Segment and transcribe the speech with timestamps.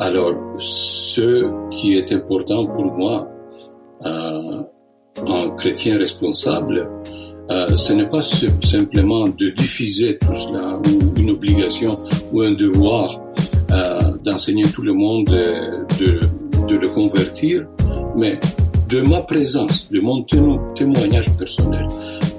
[0.00, 3.28] Alors, ce qui est important pour moi,
[4.06, 4.62] euh,
[5.26, 6.88] en chrétien responsable,
[7.50, 11.98] euh, ce n'est pas simplement de diffuser tout cela, ou une obligation,
[12.32, 13.20] ou un devoir
[13.72, 16.20] euh, d'enseigner tout le monde, de,
[16.68, 17.66] de le convertir,
[18.16, 18.38] mais
[18.88, 21.88] de ma présence, de mon témoignage personnel,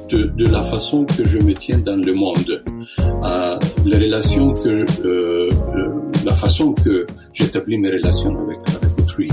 [0.10, 2.64] de, de, la façon que je me tiens dans le monde,
[3.24, 9.30] euh, les relations que, euh, euh, la façon que j'établis mes relations avec, avec autrui.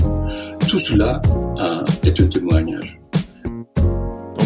[0.67, 1.21] Tout cela
[1.59, 2.99] euh, est un témoignage.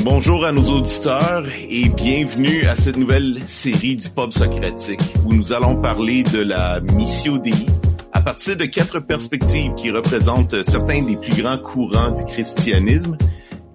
[0.03, 5.53] Bonjour à nos auditeurs et bienvenue à cette nouvelle série du Pub Socratique où nous
[5.53, 7.53] allons parler de la Missio Dei
[8.11, 13.17] à partir de quatre perspectives qui représentent certains des plus grands courants du christianisme.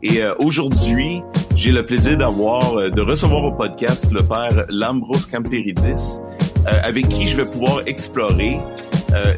[0.02, 1.22] Et euh, aujourd'hui,
[1.54, 6.18] j'ai le plaisir d'avoir, euh, de recevoir au podcast le père Lambros Camperidis,
[6.66, 8.58] avec qui je vais pouvoir explorer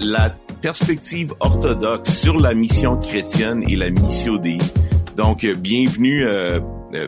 [0.01, 0.31] la
[0.63, 4.59] perspective orthodoxe sur la mission chrétienne et la mission Dei.
[5.17, 6.25] Donc, bienvenue,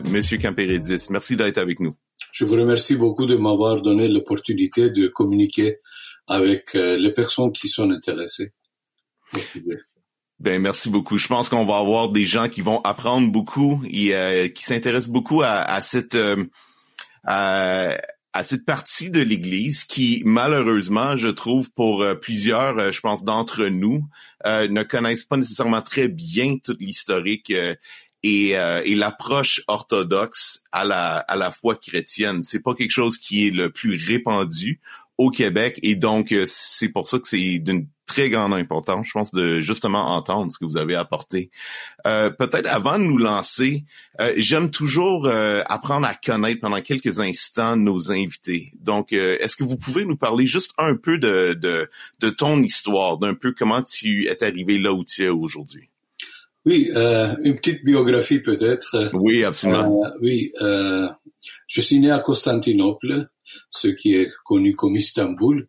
[0.09, 1.07] Monsieur Camperidis.
[1.09, 1.95] Merci d'être avec nous.
[2.31, 5.77] Je vous remercie beaucoup de m'avoir donné l'opportunité de communiquer
[6.27, 8.51] avec euh, les personnes qui sont intéressées.
[10.39, 11.17] Ben merci beaucoup.
[11.17, 15.11] Je pense qu'on va avoir des gens qui vont apprendre beaucoup et euh, qui s'intéressent
[15.11, 16.45] beaucoup à, cette euh,
[18.33, 24.07] à, cette partie de l'Église qui malheureusement, je trouve pour plusieurs, je pense d'entre nous,
[24.45, 27.51] ne connaissent pas nécessairement très bien toute l'historique
[28.23, 32.43] et, et l'approche orthodoxe à la à la foi chrétienne.
[32.43, 34.79] C'est pas quelque chose qui est le plus répandu
[35.21, 39.11] au Québec et donc euh, c'est pour ça que c'est d'une très grande importance, je
[39.13, 41.49] pense, de justement entendre ce que vous avez apporté.
[42.05, 43.85] Euh, Peut-être avant de nous lancer,
[44.19, 48.73] euh, j'aime toujours euh, apprendre à connaître pendant quelques instants nos invités.
[48.81, 52.61] Donc, euh, est-ce que vous pouvez nous parler juste un peu de, de, de ton
[52.61, 55.89] histoire, d'un peu comment tu es arrivé là où tu es aujourd'hui?
[56.65, 59.09] Oui, une petite biographie peut-être.
[59.13, 60.03] Oui, absolument.
[60.21, 63.25] oui, je suis né à Constantinople
[63.69, 65.67] ce qui est connu comme Istanbul,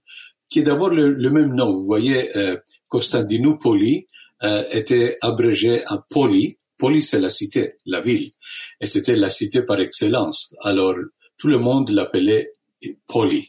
[0.53, 1.73] qui est d'abord le, même nom.
[1.73, 2.59] Vous voyez, euh,
[2.89, 4.07] Constantinoupoli
[4.43, 6.59] euh, était abrégé en Poli.
[6.77, 8.33] Poli, c'est la cité, la ville.
[8.79, 10.55] Et c'était la cité par excellence.
[10.61, 10.95] Alors,
[11.39, 12.53] tout le monde l'appelait
[13.07, 13.49] Poli,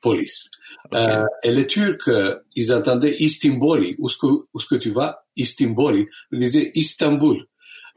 [0.00, 0.50] Polis.
[0.92, 2.10] Euh, et les Turcs,
[2.56, 3.94] ils entendaient Istanbuli.
[3.98, 5.24] Où est-ce que, où que tu vas?
[5.36, 6.06] Istanbuli.
[6.32, 7.46] Ils disaient Istanbul.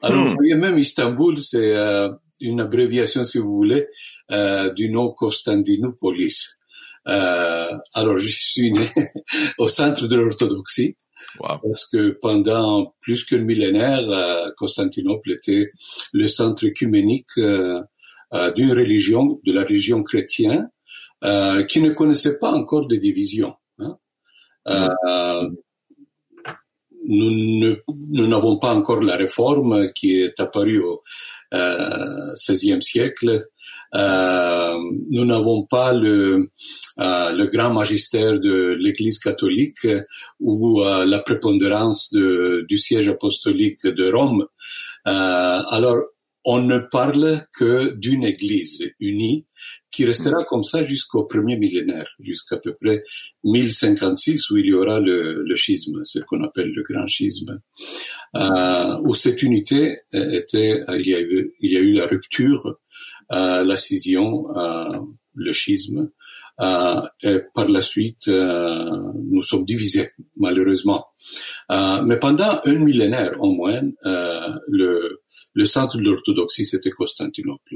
[0.04, 0.30] Alors, hmm.
[0.30, 2.10] vous voyez, même Istanbul, c'est euh,
[2.40, 3.88] une abréviation, si vous voulez,
[4.30, 6.60] euh, du nom Constantinopolis.
[7.08, 8.86] Euh, alors, je suis né
[9.58, 10.98] au centre de l'orthodoxie.
[11.40, 15.72] Parce que pendant plus qu'un millénaire, euh, Constantinople était
[16.12, 17.82] le centre œcuménique euh,
[18.56, 20.70] d'une religion, de la religion chrétienne,
[21.22, 23.54] qui ne connaissait pas encore de division.
[23.78, 23.98] Hein.
[27.08, 31.04] nous n'avons pas encore la réforme qui est apparue au
[31.54, 33.46] XVIe siècle
[33.94, 34.78] euh,
[35.10, 36.50] nous n'avons pas le,
[37.00, 39.88] euh, le grand magistère de l'Église catholique
[40.40, 44.46] ou euh, la prépondérance de, du siège apostolique de Rome.
[45.06, 45.98] alors,
[46.44, 49.46] on ne parle que d'une Église unie
[49.92, 53.04] qui restera comme ça jusqu'au premier millénaire, jusqu'à peu près
[53.44, 57.62] 1056 où il y aura le, le schisme, ce qu'on appelle le grand schisme,
[58.38, 62.66] euh, où cette unité était, il y a eu, il y a eu la rupture
[62.66, 62.80] euh,
[63.32, 65.00] la scission, euh,
[65.36, 66.12] le schisme.
[66.60, 71.06] Euh, et par la suite, nous sommes divisés, malheureusement.
[71.70, 75.22] mais pendant un millénaire au moins, le,
[75.54, 77.76] le centre de l'orthodoxie, c'était Constantinople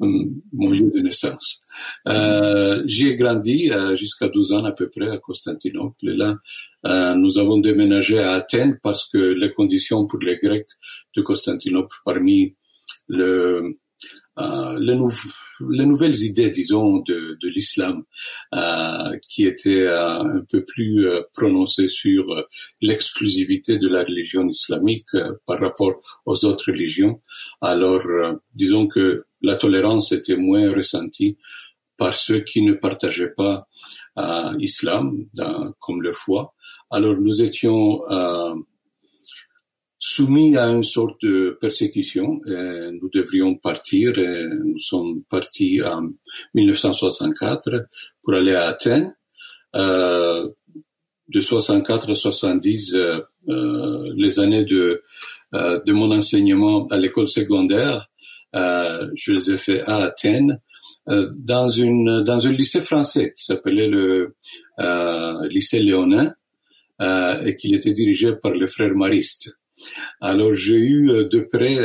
[0.00, 1.62] mon lieu de naissance.
[2.08, 6.08] Euh, J'y ai grandi jusqu'à 12 ans à peu près à Constantinople.
[6.08, 6.36] Et là,
[6.86, 10.68] euh, nous avons déménagé à Athènes parce que les conditions pour les Grecs
[11.16, 12.56] de Constantinople, parmi
[13.08, 13.74] le,
[14.38, 14.98] euh, les,
[15.70, 18.04] les, nouvelles idées, disons, de, de l'islam,
[18.54, 22.42] euh, qui étaient euh, un peu plus euh, prononcées sur euh,
[22.80, 25.08] l'exclusivité de la religion islamique
[25.46, 27.20] par rapport aux autres religions.
[27.60, 28.02] Alors,
[28.54, 31.36] disons que la tolérance était moins ressentie
[31.96, 33.68] par ceux qui ne partageaient pas
[34.56, 35.26] l'islam
[35.78, 36.54] comme leur foi.
[36.90, 38.00] Alors, nous étions
[40.04, 42.40] soumis à une sorte de persécution.
[42.44, 44.18] Et nous devrions partir.
[44.18, 46.08] Et nous sommes partis en
[46.54, 47.86] 1964
[48.20, 49.14] pour aller à Athènes.
[49.76, 50.48] Euh,
[51.28, 55.02] de 64 à 70, euh, euh, les années de,
[55.54, 58.08] euh, de mon enseignement à l'école secondaire,
[58.56, 60.60] euh, je les ai fait à Athènes,
[61.08, 64.34] euh, dans, une, dans un lycée français qui s'appelait le
[65.48, 66.34] lycée Léonin.
[67.44, 69.50] et qu'il était dirigé par les frères maristes.
[70.20, 71.78] Alors j'ai eu de près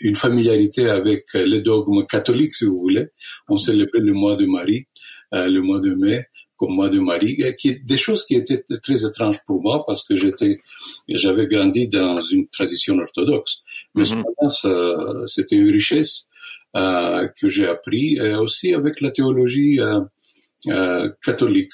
[0.00, 3.06] une familiarité avec les dogmes catholiques, si vous voulez.
[3.48, 4.86] On célébrait le mois de Marie,
[5.32, 6.20] le mois de mai,
[6.56, 10.14] comme mois de Marie, qui des choses qui étaient très étranges pour moi parce que
[10.16, 10.58] j'étais,
[11.08, 13.62] j'avais grandi dans une tradition orthodoxe.
[13.94, 14.22] Mais mm
[15.26, 16.26] c'était une richesse
[16.74, 20.00] euh, que j'ai appris et aussi avec la théologie euh,
[20.68, 21.72] euh, catholique.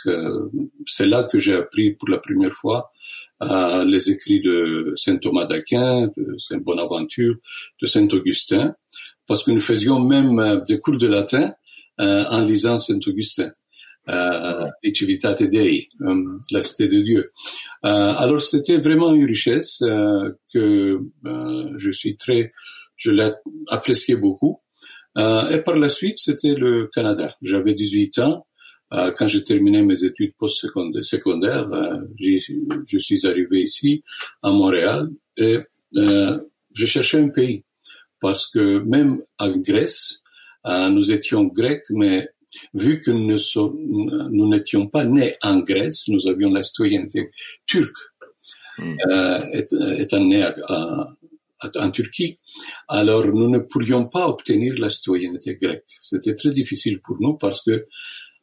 [0.87, 2.91] C'est là que j'ai appris pour la première fois
[3.41, 7.37] les écrits de saint Thomas d'Aquin, de saint Bonaventure,
[7.81, 8.75] de saint Augustin,
[9.27, 11.53] parce que nous faisions même des cours de latin
[11.99, 13.51] en lisant saint Augustin.
[14.09, 15.87] Euh, et Civitate Dei,
[16.51, 17.31] la cité de Dieu.
[17.83, 19.85] alors c'était vraiment une richesse
[20.53, 21.01] que
[21.77, 22.51] je suis très,
[22.97, 23.31] je l'ai
[23.69, 24.61] apprécié beaucoup.
[25.17, 27.35] Euh, et par la suite, c'était le Canada.
[27.43, 28.47] J'avais 18 ans.
[28.93, 34.03] Euh, quand j'ai terminé mes études post-secondaires, euh, je suis arrivé ici,
[34.43, 35.59] à Montréal, et
[35.93, 37.65] je cherchais un pays.
[38.21, 40.23] Parce que même en Grèce,
[40.65, 42.29] nous étions grecs, mais
[42.75, 47.31] vu que nous n'étions pas nés en Grèce, nous avions la citoyenneté
[47.67, 47.97] turque.
[48.79, 51.09] Étant nés à,
[51.61, 52.39] en Turquie,
[52.89, 55.85] alors nous ne pourrions pas obtenir la citoyenneté grecque.
[56.01, 57.87] C'était très difficile pour nous parce que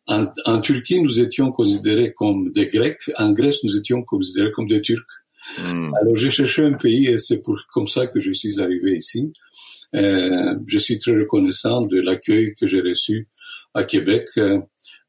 [0.08, 4.68] en, en, Turquie, nous étions considérés comme des Grecs, en Grèce, nous étions considérés comme
[4.68, 5.04] des Turcs.
[5.58, 5.92] Hmm.
[6.02, 9.32] Alors j'ai cherché un pays et c'est pour comme ça que je suis arrivé ici.
[9.96, 13.30] Euh, je suis très reconnaissant de l'accueil que j'ai reçu
[13.74, 14.28] à Québec.
[14.38, 14.60] Euh,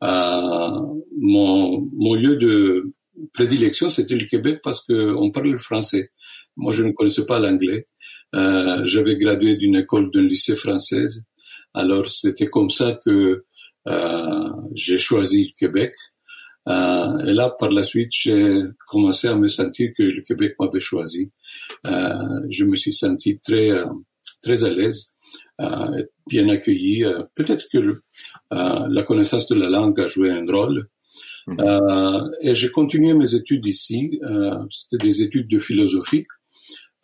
[0.02, 2.92] mon, mon lieu de
[3.32, 6.10] prédilection, c'était le Québec parce qu'on parle le français.
[6.56, 7.86] Moi, je ne connaissais pas l'anglais.
[8.34, 11.22] Euh, j'avais gradué d'une école d'un lycée française.
[11.74, 13.44] Alors c'était comme ça que
[14.74, 15.94] j'ai choisi le Québec.
[16.68, 20.80] Euh, et là, par la suite, j'ai commencé à me sentir que le Québec m'avait
[20.80, 21.30] choisi.
[21.86, 22.12] Euh,
[22.50, 23.86] je me suis senti très euh,
[24.42, 25.12] très à l'aise,
[25.60, 27.04] euh, bien accueilli.
[27.34, 28.00] Peut-être que
[28.50, 30.88] la connaissance de la langue a joué un rôle.
[31.48, 32.30] Mmh.
[32.40, 34.18] et j'ai continué mes études ici.
[34.68, 36.26] C'était des études de philosophie.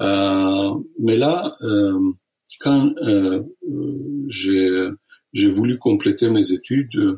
[0.03, 2.13] Euh, mais là, euh,
[2.61, 3.43] quand euh,
[4.29, 4.89] j'ai
[5.33, 7.17] j'ai voulu compléter mes études,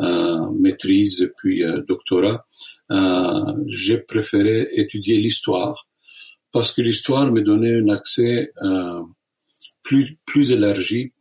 [0.00, 2.46] maîtrise puis doctorat,
[3.66, 5.88] j'ai préféré étudier l'histoire
[6.52, 8.52] parce que l'histoire me donnait un accès
[9.82, 11.12] plus plus élargi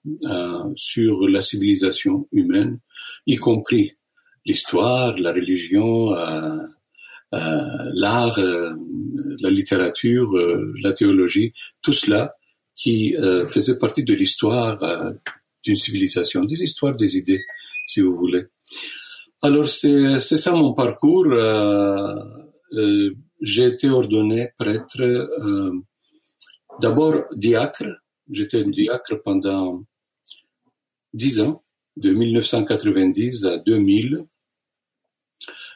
[0.75, 2.80] sur la civilisation humaine,
[3.25, 3.94] y compris
[4.45, 6.13] l'histoire, la religion,
[7.33, 8.74] euh, l'art, euh,
[9.42, 11.51] la littérature, euh, la théologie,
[11.81, 12.36] tout cela
[12.74, 13.16] qui
[13.48, 14.78] faisait partie de l'histoire
[15.68, 17.44] d'une civilisation, des histoires des idées,
[17.88, 18.46] si vous voulez.
[19.42, 21.28] Alors c'est ça mon parcours.
[23.42, 25.04] j'ai été ordonné prêtre
[26.80, 28.02] d'abord diacre.
[28.31, 29.84] J'étais diacre pendant
[31.14, 31.64] dix ans,
[31.96, 34.25] de 1990 à 2000.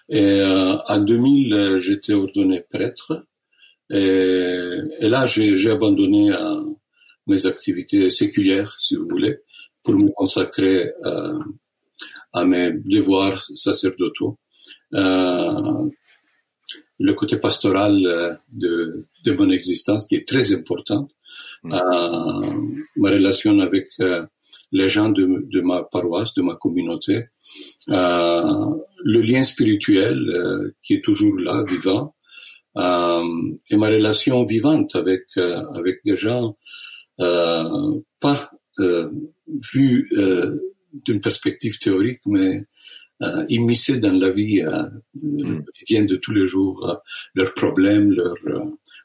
[0.09, 3.25] Et euh, en 2000, euh, j'étais ordonné prêtre.
[3.89, 6.63] Et, là, j'ai abandonné euh,
[7.27, 9.39] mes activités séculières, si vous voulez,
[9.83, 11.39] pour me consacrer euh,
[12.33, 14.37] à mes devoirs sacerdotaux.
[14.93, 15.89] Euh,
[16.99, 21.09] le côté pastoral de, de mon existence qui est très important.
[21.63, 21.69] Mmh.
[22.95, 23.87] ma relation avec
[24.71, 27.25] les gens de, de, ma paroisse, de ma communauté,
[27.89, 32.15] euh, le lien spirituel euh, qui est toujours là, vivant,
[32.77, 33.23] euh,
[33.69, 36.55] et ma relation vivante avec avec des gens
[37.17, 40.09] pas vu
[41.05, 42.65] d'une perspective théorique, mais
[43.21, 45.63] euh, immiscés dans la vie euh, mm.
[45.63, 47.01] quotidienne de tous les jours,
[47.35, 48.33] leurs problèmes, leurs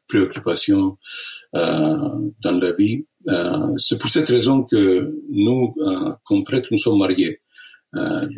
[0.08, 0.96] préoccupations
[1.52, 3.06] dans la vie.
[3.78, 5.74] c'est pour cette raison que nous,
[6.24, 7.40] comme prêtres, nous sommes mariés.
[7.94, 8.28] Euh,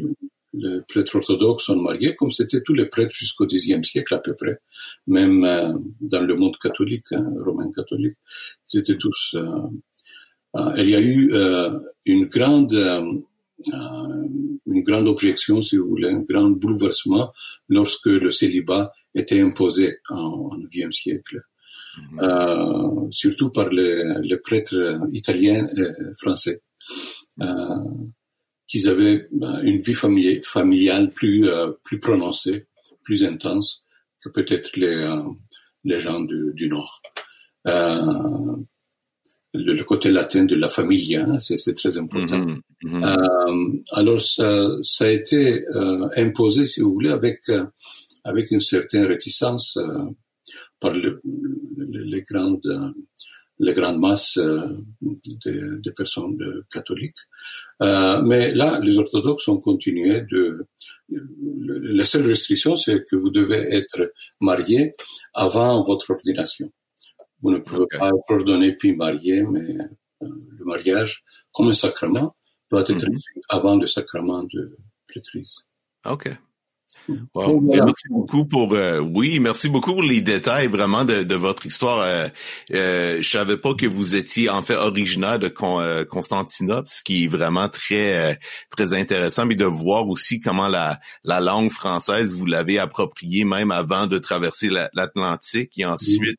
[0.55, 4.35] les prêtres orthodoxes sont mariés comme c'était tous les prêtres jusqu'au Xe siècle à peu
[4.35, 4.59] près,
[5.07, 8.17] même euh, dans le monde catholique, hein, romain catholique,
[8.65, 9.37] c'était tous.
[10.57, 11.33] Euh, il y a eu
[12.05, 12.75] une grande
[13.65, 17.33] une grande objection, si vous voulez, un grand bouleversement
[17.69, 21.43] lorsque le célibat était imposé en, IXe siècle,
[21.99, 23.11] mm-hmm.
[23.11, 26.63] surtout par les, les, prêtres italiens et français
[28.69, 29.27] qu'ils avaient
[29.63, 29.95] une vie
[30.43, 32.67] familiale plus euh, plus prononcée,
[33.03, 33.83] plus intense
[34.23, 35.23] que peut-être les euh,
[35.85, 37.01] les gens du, du Nord.
[39.57, 42.41] Euh, le, côté latin de la familia, hein, c'est très important.
[42.41, 42.61] Mm-hmm.
[42.85, 43.05] Mm-hmm.
[43.05, 47.41] Euh, alors ça, ça a été euh, imposé, si vous voulez, avec
[48.25, 49.79] avec une certaine réticence
[50.81, 51.21] par le,
[51.77, 52.95] les grandes
[53.61, 56.39] les grandes masses de, de personnes
[56.73, 57.17] catholiques.
[57.83, 60.67] Euh, mais là, les orthodoxes ont continué de.
[61.11, 64.93] La seule restriction, c'est que vous devez être marié
[65.33, 66.71] avant votre ordination.
[67.41, 69.77] Vous ne pouvez pas être ordonné puis marié, mais
[70.23, 70.29] euh,
[70.59, 72.37] le mariage, comme un sacrement,
[72.71, 73.19] doit être mm
[73.51, 74.77] avant le sacrement de
[75.07, 75.61] prêtrise.
[76.05, 76.29] OK.
[77.35, 77.61] Wow.
[77.61, 82.01] Merci beaucoup pour euh, oui, merci beaucoup pour les détails vraiment de, de votre histoire.
[82.01, 82.29] Euh,
[82.75, 87.25] euh, je savais pas que vous étiez en fait originaire de euh, Constantinople, ce qui
[87.25, 88.39] est vraiment très
[88.71, 93.71] très intéressant, mais de voir aussi comment la la langue française vous l'avez appropriée même
[93.71, 96.39] avant de traverser l'Atlantique et ensuite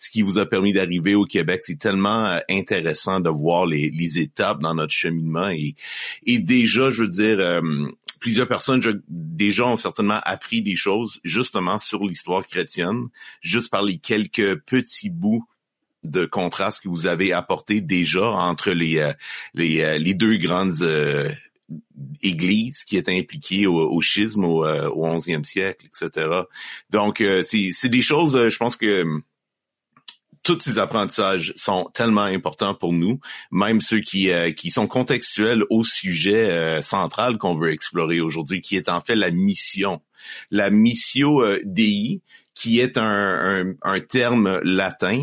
[0.00, 1.60] ce qui vous a permis d'arriver au Québec.
[1.62, 5.76] C'est tellement intéressant de voir les, les étapes dans notre cheminement et,
[6.24, 7.62] et déjà, je veux dire,
[8.20, 13.08] plusieurs personnes déjà ont certainement appris des choses justement sur l'histoire chrétienne,
[13.40, 15.46] juste par les quelques petits bouts
[16.04, 19.12] de contraste que vous avez apporté déjà entre les euh,
[19.54, 21.30] les, euh, les, deux grandes euh,
[22.22, 26.42] églises qui étaient impliquées au, au schisme au, au 11e siècle, etc.
[26.88, 29.04] Donc c'est des choses, je pense que
[30.50, 33.20] tous ces apprentissages sont tellement importants pour nous,
[33.52, 38.60] même ceux qui euh, qui sont contextuels au sujet euh, central qu'on veut explorer aujourd'hui,
[38.60, 40.00] qui est en fait la mission,
[40.50, 45.18] la missio euh, Dei, qui est un, un, terme latin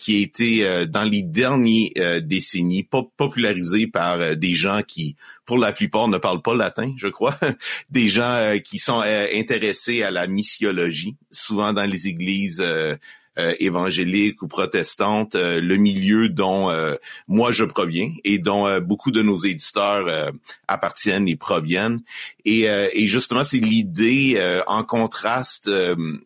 [0.00, 5.16] qui a été dans les dernières décennies popularisé par des gens qui,
[5.46, 7.38] pour la plupart, ne parlent pas latin, je crois,
[7.90, 12.62] des gens qui sont intéressés à la missiologie, souvent dans les églises
[13.36, 16.94] euh, évangélique ou protestante, euh, le milieu dont euh,
[17.26, 20.32] moi je proviens et dont beaucoup de nos éditeurs
[20.68, 22.02] appartiennent et proviennent.
[22.44, 25.70] Et, et justement, c'est l'idée en contraste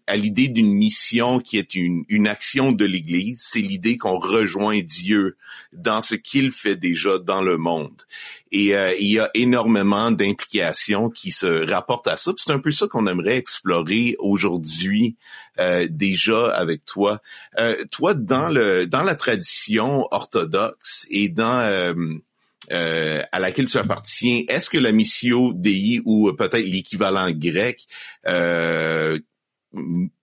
[0.07, 3.41] à l'idée d'une mission qui est une, une action de l'Église.
[3.43, 5.37] C'est l'idée qu'on rejoint Dieu
[5.73, 8.03] dans ce qu'il fait déjà dans le monde.
[8.53, 12.33] Et euh, il y a énormément d'implications qui se rapportent à ça.
[12.37, 15.17] C'est un peu ça qu'on aimerait explorer aujourd'hui
[15.59, 17.21] euh, déjà avec toi.
[17.59, 21.59] Euh, toi, dans le dans la tradition orthodoxe et dans
[22.71, 27.87] à laquelle tu appartiens, est-ce que la missio Dei ou peut-être l'équivalent grec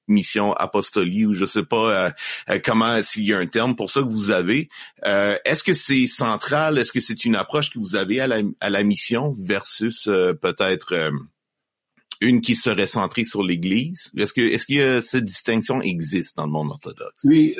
[0.07, 2.09] mission apostolie ou je sais pas euh,
[2.49, 4.69] euh, comment s'il y a un terme pour ça que vous avez.
[5.05, 6.77] Euh, est-ce que c'est central?
[6.77, 10.05] Est-ce que c'est une approche que vous avez à la, à la mission versus
[10.41, 11.11] peut-être
[12.21, 14.11] une qui serait centrée sur l'Église?
[14.17, 17.23] Est-ce que est-ce que cette distinction existe dans le monde orthodoxe?
[17.25, 17.55] Oui,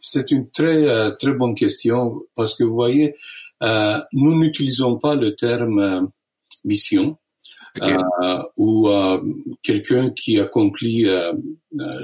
[0.00, 3.14] c'est une très très bonne question parce que vous voyez,
[3.60, 6.10] nous n'utilisons pas le terme
[6.64, 7.18] mission
[7.78, 9.20] euh, ou euh,
[9.62, 11.32] quelqu'un qui accomplit euh,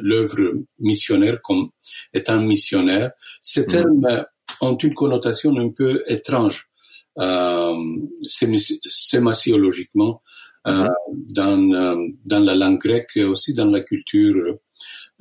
[0.01, 1.71] l'œuvre missionnaire comme
[2.15, 3.11] étant missionnaire.
[3.41, 4.25] Ces termes
[4.61, 6.69] ont une connotation un peu étrange
[8.87, 10.23] sémasiologiquement
[10.65, 10.89] mm-hmm.
[11.35, 14.59] dans, dans la langue grecque et aussi dans la culture.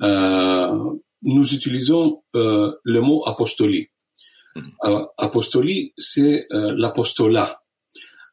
[0.00, 3.88] nous utilisons le mot apostolie.
[4.54, 4.68] Mm.
[5.18, 7.62] apostolie, c'est l'apostolat.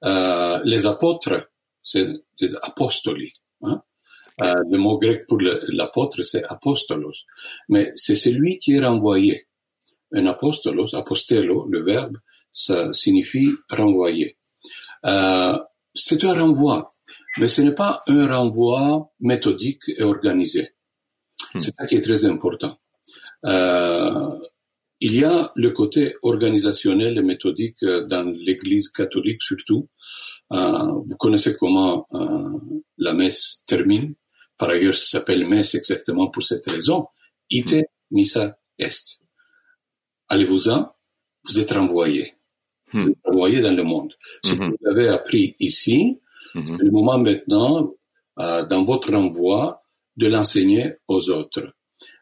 [0.04, 1.53] les apôtres
[1.84, 2.08] c'est
[2.40, 3.34] des apostoli.
[3.62, 3.82] Hein?
[4.42, 7.26] Euh, le mot grec pour l'apôtre, c'est apostolos.
[7.70, 9.48] Mais c'est celui qui est renvoyé.
[10.12, 12.18] Un apostolos, apostello, le verbe,
[12.52, 14.38] ça signifie renvoyer.
[15.06, 15.58] Euh,
[15.94, 16.92] c'est un renvoi,
[17.38, 20.74] mais ce n'est pas un renvoi méthodique et organisé.
[21.54, 21.60] Hmm.
[21.60, 22.78] C'est ça qui est très important.
[23.46, 24.30] Euh,
[25.00, 31.56] il y a le côté organisationnel et méthodique dans l'Église catholique surtout, euh, vous connaissez
[31.56, 32.60] comment euh,
[32.98, 34.16] la messe termine.
[34.58, 37.08] Par ailleurs, ça s'appelle messe exactement pour cette raison.
[37.50, 37.84] Ite mm.
[38.12, 39.20] missa est.
[40.30, 40.92] Allez-vous-en,
[41.46, 42.36] vous êtes renvoyé.
[42.92, 44.14] Vous êtes renvoyé dans le monde.
[44.44, 44.76] Ce que mm-hmm.
[44.80, 46.20] vous avez appris ici,
[46.54, 46.68] mm-hmm.
[46.68, 47.92] c'est le moment maintenant,
[48.40, 49.82] euh, dans votre renvoi,
[50.16, 51.74] de l'enseigner aux autres.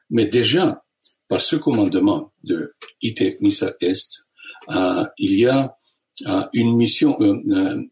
[0.10, 0.84] Mais déjà,
[1.28, 4.24] par ce commandement de ite missa est,
[5.18, 5.76] il y a
[6.54, 7.42] une mission, euh,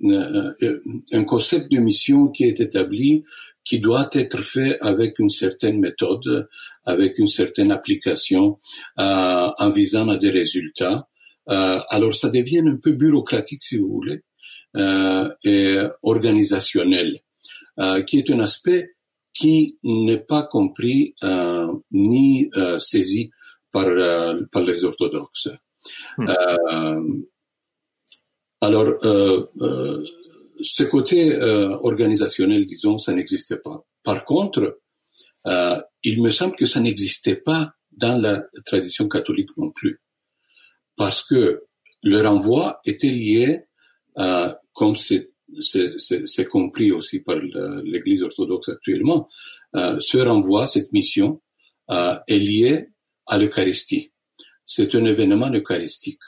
[0.03, 0.79] euh, euh,
[1.11, 3.23] un concept de mission qui est établi,
[3.63, 6.47] qui doit être fait avec une certaine méthode,
[6.85, 8.57] avec une certaine application,
[8.97, 11.07] en visant à des résultats.
[11.45, 14.21] alors ça devient un peu bureaucratique, si vous voulez,
[15.43, 17.19] et organisationnel,
[18.07, 18.95] qui est un aspect
[19.33, 21.13] qui n'est pas compris
[21.91, 23.29] ni saisi
[23.71, 23.85] par,
[24.51, 25.49] par les orthodoxes.
[26.17, 26.25] Hmm.
[28.61, 28.95] Alors,
[30.61, 33.85] ce côté organisationnel, disons, ça n'existait pas.
[34.03, 34.79] Par contre,
[36.03, 40.01] il me semble que ça n'existait pas dans la tradition catholique non plus,
[40.95, 41.63] parce que
[42.03, 43.61] le renvoi était lié,
[44.17, 49.27] euh, comme c'est compris aussi par l'Église orthodoxe actuellement,
[49.75, 51.41] euh, ce renvoi, cette mission,
[51.89, 52.89] euh, est liée
[53.27, 54.11] à l'Eucharistie.
[54.65, 56.21] C'est un événement eucharistique.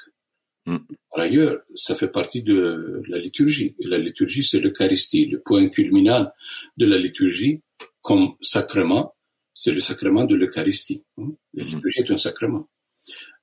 [0.65, 0.77] Mm.
[1.09, 3.75] Par ailleurs, ça fait partie de la liturgie.
[3.79, 5.25] Et la liturgie, c'est l'Eucharistie.
[5.25, 6.31] Le point culminant
[6.77, 7.61] de la liturgie,
[8.01, 9.13] comme sacrement,
[9.53, 11.03] c'est le sacrement de l'Eucharistie.
[11.17, 11.65] La mm-hmm.
[11.65, 12.67] liturgie est un sacrement.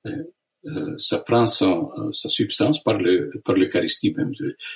[0.05, 0.23] Euh,
[0.65, 4.31] euh, ça prend son, euh, sa substance par le par l'Eucharistie même,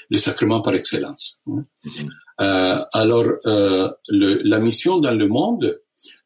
[0.10, 1.42] le, sacrement par excellence.
[1.46, 2.88] Mm-hmm.
[2.94, 5.80] Alors, le, la mission dans le monde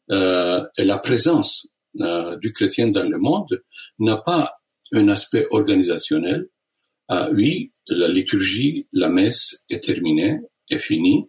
[0.09, 3.61] et la présence du chrétien dans le monde
[3.99, 4.53] n'a pas
[4.93, 6.49] un aspect organisationnel.
[7.31, 10.39] oui, la liturgie, la messe est terminée,
[10.69, 11.27] est finie,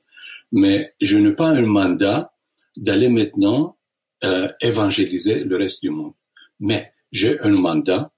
[0.53, 2.33] mais je n'ai pas un mandat
[2.77, 3.77] d'aller maintenant
[4.25, 6.15] euh, évangéliser le reste du monde.
[6.61, 8.12] Mais j'ai un mandat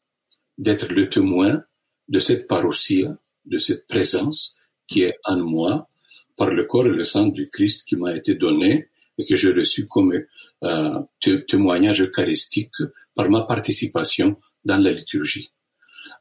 [0.57, 1.63] d'être le témoin
[2.09, 4.55] de cette parousia, de cette présence
[4.87, 5.89] qui est en moi
[6.37, 9.53] par le corps et le sang du Christ qui m'a été donné et que j'ai
[9.53, 10.19] reçu comme
[10.65, 11.01] euh,
[11.47, 12.73] témoignage eucharistique
[13.15, 15.51] par ma participation dans la liturgie.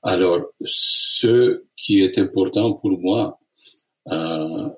[0.03, 3.39] Alors, ce qui est important pour moi,
[4.07, 4.69] euh,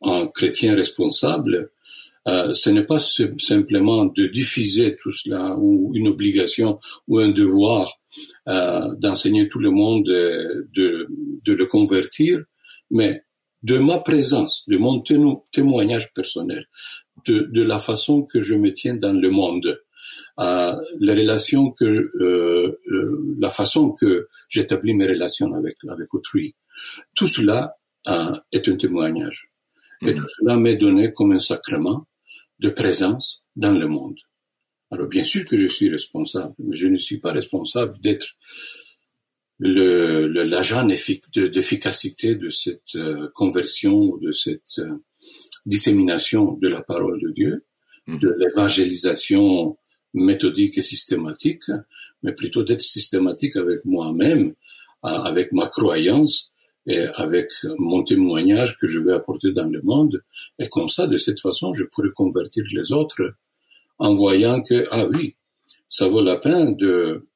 [0.00, 1.70] en chrétien responsable,
[2.28, 7.98] euh, ce n'est pas simplement de diffuser tout cela ou une obligation ou un devoir
[8.48, 11.08] euh, d'enseigner tout le monde, de,
[11.44, 12.42] de, le convertir,
[12.90, 13.22] mais
[13.62, 16.66] de ma présence, de mon témoignage personnel,
[17.26, 19.80] de, de la façon que je me tiens dans le monde,
[20.40, 26.54] euh, la relation que, euh, euh, la façon que j'établis mes relations avec avec autrui,
[27.14, 27.76] tout cela
[28.08, 29.48] euh, est un témoignage.
[30.06, 32.06] Et tout cela m'est donné comme un sacrement
[32.58, 34.18] de présence dans le monde.
[34.90, 38.34] Alors bien sûr que je suis responsable, mais je ne suis pas responsable d'être
[39.60, 44.96] l'agent d'efficacité de cette euh, conversion, de cette euh,
[45.66, 47.66] dissémination de la parole de Dieu,
[48.06, 48.18] mmh.
[48.18, 49.76] de l'évangélisation
[50.14, 51.64] méthodique et systématique,
[52.22, 54.54] mais plutôt d'être systématique avec moi-même,
[55.02, 56.50] avec ma croyance,
[56.86, 60.22] et avec mon témoignage que je vais apporter dans le monde.
[60.58, 63.34] Et comme ça, de cette façon, je pourrais convertir les autres
[63.98, 65.36] en voyant que, ah oui,
[65.88, 67.26] ça vaut la peine de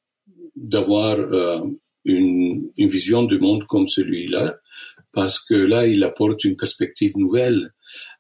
[0.57, 1.61] d'avoir euh,
[2.05, 4.57] une, une vision du monde comme celui-là,
[5.13, 7.73] parce que là, il apporte une perspective nouvelle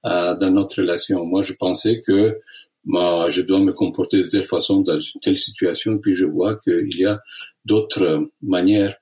[0.04, 1.24] euh, dans notre relation.
[1.24, 2.40] Moi, je pensais que
[2.84, 6.56] moi, je dois me comporter de telle façon dans une telle situation, puis je vois
[6.56, 7.20] qu'il y a
[7.64, 8.96] d'autres manières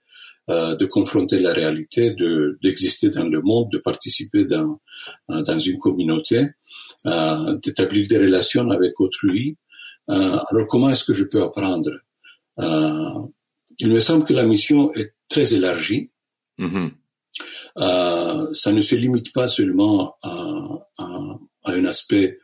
[0.51, 4.81] euh, de confronter la réalité, de d'exister dans le monde, de participer dans
[5.31, 6.49] euh, dans une communauté,
[7.07, 9.57] euh, d'établir des relations avec autrui.
[10.09, 11.93] alors comment est-ce que je peux apprendre
[13.79, 16.11] Il me semble que la mission est très élargie.
[16.59, 16.91] Mm-hmm.
[18.53, 20.33] ça ne se limite pas seulement à,
[20.99, 22.39] à, à un aspect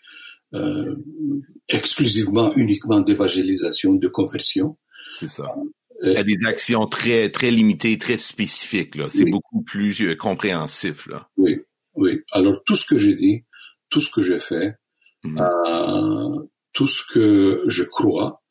[1.68, 4.78] exclusivement, uniquement d'évangélisation, de conversion.
[5.10, 5.54] C'est ça.
[6.02, 8.94] Il y a des actions très très limitées, très spécifiques.
[8.94, 11.06] Là, c'est beaucoup plus euh, compréhensif.
[11.06, 11.28] Là.
[11.36, 11.60] Oui,
[11.94, 12.20] oui.
[12.32, 13.44] Alors tout ce que j'ai dit,
[13.90, 14.74] tout ce que j'ai fait,
[15.24, 15.38] mhm.
[15.40, 18.42] euh, tout ce que je crois,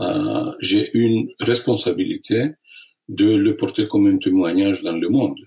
[0.00, 2.52] euh, j'ai une responsabilité
[3.08, 5.40] de le porter comme un témoignage dans le monde,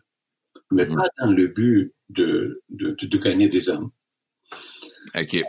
[0.70, 0.96] mais mhm.
[0.96, 3.90] pas dans le but de, de, de, gagner des âmes.
[5.16, 5.44] Ok.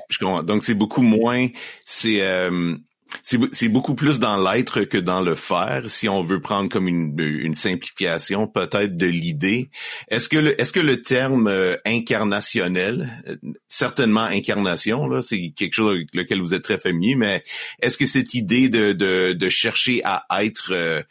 [0.44, 1.48] Donc c'est beaucoup moins,
[1.84, 2.76] c'est euh,
[3.22, 7.18] c'est beaucoup plus dans l'être que dans le faire, si on veut prendre comme une,
[7.18, 9.70] une simplification peut-être de l'idée.
[10.08, 13.36] Est-ce que le, est-ce que le terme euh, incarnationnel, euh,
[13.68, 17.44] certainement incarnation, là, c'est quelque chose avec lequel vous êtes très familier, mais
[17.80, 21.02] est-ce que cette idée de, de, de chercher à être euh,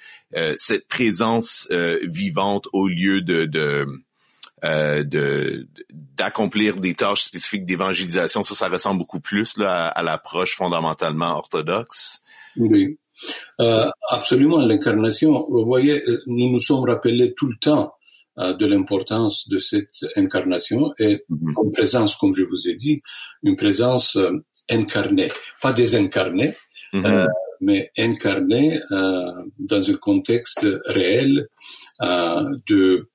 [0.58, 1.68] cette présence
[2.04, 3.88] vivante au lieu de, de
[4.66, 10.56] euh, de d'accomplir des tâches spécifiques d'évangélisation, ça, ça ressemble beaucoup plus là, à, l'approche
[10.56, 12.24] fondamentalement orthodoxe.
[12.58, 12.98] Oui,
[13.60, 14.60] euh, absolument.
[14.60, 17.94] L'incarnation, vous voyez, euh, nous nous sommes rappelés tout le temps
[18.40, 23.02] euh, de l'importance de cette incarnation et mm une présence, comme je vous ai dit,
[23.44, 25.30] une présence euh, incarnée,
[25.62, 26.56] pas désincarnée,
[26.94, 27.28] mm
[27.60, 31.48] mais incarnée dans un contexte réel
[32.00, 33.10] de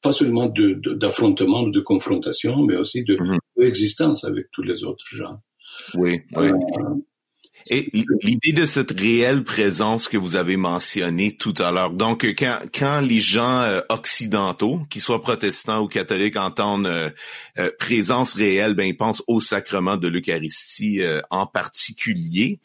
[0.00, 3.38] pas seulement d'affrontement, de, de, confrontation, mais aussi de mhm.
[3.56, 5.38] coexistence avec tous les autres gens.
[5.94, 6.48] Oui, oui.
[6.48, 6.94] Euh,
[7.70, 7.90] Et
[8.22, 13.00] l'idée de cette réelle présence que vous avez mentionnée tout à l'heure, donc quand, quand
[13.00, 17.10] les gens euh, occidentaux, qu'ils soient protestants ou catholiques, entendent euh,
[17.58, 21.00] euh, présence réelle, ben ils pensent au sacrement de l'Eucharistie
[21.30, 22.60] en particulier.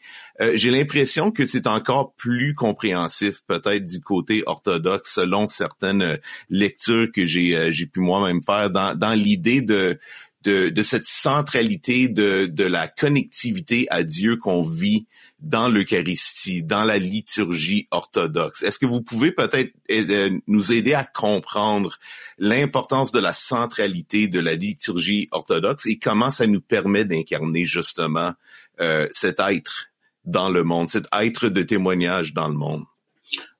[0.54, 7.26] J'ai l'impression que c'est encore plus compréhensif peut-être du côté orthodoxe selon certaines lectures que
[7.26, 9.98] j'ai j'ai pu moi-même faire dans, dans l'idée de
[10.44, 15.06] de, cette centralité de, de la connectivité à Dieu qu'on vit
[15.40, 18.62] dans l'Eucharistie, dans la liturgie orthodoxe.
[18.62, 21.98] Est-ce que vous pouvez peut-être euh, nous aider à comprendre
[22.38, 28.32] l'importance de la centralité de la liturgie orthodoxe et comment ça nous permet d'incarner justement
[28.80, 29.86] euh, cet être
[30.24, 32.84] dans le monde, cet être de témoignage dans le monde?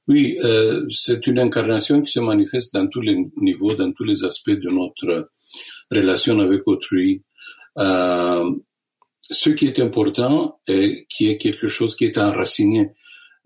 [0.08, 4.24] Oui, euh, c'est une incarnation qui se manifeste dans tous les niveaux, dans tous les
[4.24, 5.30] aspects de notre
[5.90, 7.22] relation avec autrui.
[7.78, 8.50] Euh,
[9.30, 12.92] ce qui est important et qui est quelque chose qui est enraciné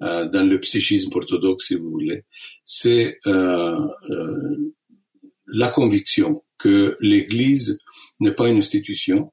[0.02, 2.24] euh, dans le psychisme orthodoxe, si vous voulez,
[2.64, 3.78] c'est euh,
[4.10, 4.72] euh
[5.54, 7.78] la conviction que l'Église
[8.20, 9.32] n'est pas une institution,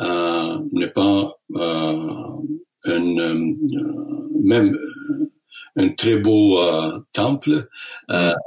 [0.00, 2.28] euh, n'est pas euh,
[2.84, 3.44] un,
[4.44, 4.78] même
[5.74, 6.60] un très beau
[7.12, 7.66] temple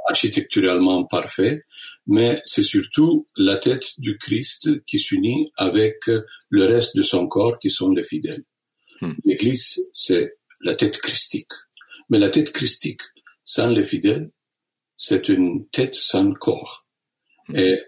[0.08, 1.64] architecturalement parfait,
[2.10, 6.10] mais c'est surtout la tête du Christ qui s'unit avec
[6.48, 8.42] le reste de son corps qui sont les fidèles.
[9.00, 9.12] Hmm.
[9.24, 11.52] L'Église, c'est la tête christique.
[12.08, 13.02] Mais la tête christique,
[13.44, 14.32] sans les fidèles,
[14.96, 16.84] c'est une tête sans corps.
[17.46, 17.56] Hmm.
[17.56, 17.80] Et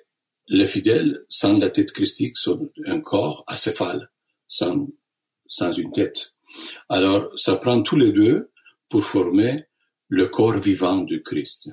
[0.47, 4.09] les fidèles, sans la tête christique, sont un corps acéphale,
[4.47, 4.87] sans,
[5.49, 6.33] sans une tête.
[6.89, 8.53] Alors, ça prend tous les deux
[8.89, 9.65] pour former
[10.07, 11.71] le corps vivant du Christ.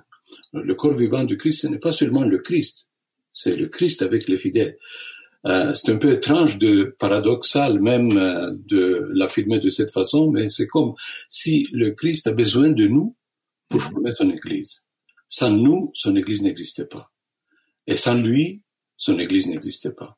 [0.53, 2.87] Le corps vivant du Christ, ce n'est pas seulement le Christ,
[3.31, 4.77] c'est le Christ avec les fidèles.
[5.45, 10.49] Euh, c'est un peu étrange de paradoxal même euh, de l'affirmer de cette façon, mais
[10.49, 10.93] c'est comme
[11.29, 13.15] si le Christ a besoin de nous
[13.69, 14.81] pour former son Église.
[15.29, 17.11] Sans nous, son Église n'existait pas.
[17.87, 18.61] Et sans lui,
[18.97, 20.17] son Église n'existait pas.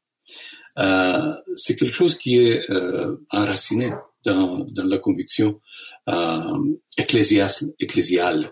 [0.80, 3.92] Euh, c'est quelque chose qui est euh, enraciné
[4.26, 5.60] dans, dans la conviction
[6.08, 8.52] euh, ecclésiale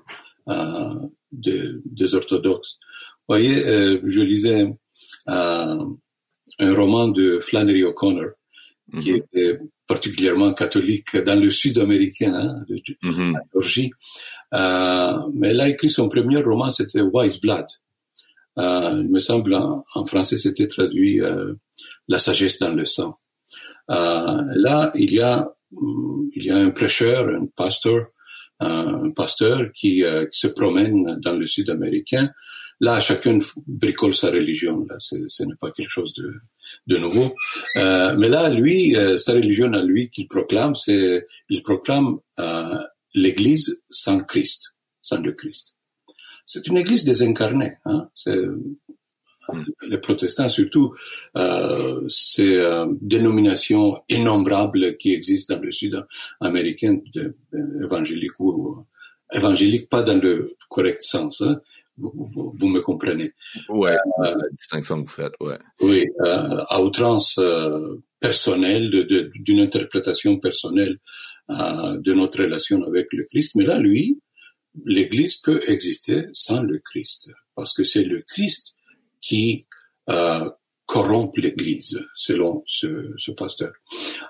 [1.32, 2.78] de, des orthodoxes.
[3.28, 4.68] Vous voyez, euh, je lisais
[5.28, 5.86] euh,
[6.60, 8.32] un roman de Flannery O'Connor
[9.00, 9.18] qui mhm.
[9.18, 13.92] était particulièrement catholique dans le sud américain, hein, de, mm Georgie.
[14.54, 17.66] Euh, mais là, écrit son premier roman, c'était Wise Blood.
[18.58, 21.54] Euh, il me semble, en, en français, c'était traduit euh,
[22.08, 23.18] La sagesse dans le sang.
[23.90, 28.08] Euh, là, il y a, il y a un prêcheur, un pasteur,
[28.60, 32.32] un pasteur qui, euh, qui se promène dans le sud américain.
[32.82, 34.86] Là, chacun bricole sa religion.
[34.90, 36.34] Là, ce n'est pas quelque chose de,
[36.88, 37.36] de nouveau.
[37.78, 42.82] Euh, mais là, lui, euh, sa religion à lui qu'il proclame, c'est il proclame euh,
[43.14, 45.76] l'Église sans Christ, sans le Christ.
[46.46, 47.74] C'est une Église désincarnée.
[47.86, 48.10] Hein?
[49.88, 50.94] Les protestants surtout,
[51.36, 56.04] euh, ces euh, dénominations innombrables qui existent dans le sud
[56.42, 57.36] américain, de,
[57.84, 58.86] évangélique ou
[59.32, 61.42] évangélique pas dans le correct sens.
[61.42, 61.62] Hein.
[61.98, 63.34] Vous, vous, me comprenez.
[63.68, 65.58] Ouais, euh, la distinction que vous faites, ouais.
[65.82, 70.98] Oui, euh, à outrance euh, personnelle, d'une de, interprétation personnelle
[71.50, 73.56] de notre relation avec le Christ.
[73.56, 74.20] Mais là, lui,
[74.86, 78.76] l'Église peut exister sans le Christ, parce que c'est le Christ
[79.22, 79.66] qui
[80.10, 80.50] euh,
[80.90, 83.72] corrompt l'Église, selon ce, ce, pasteur.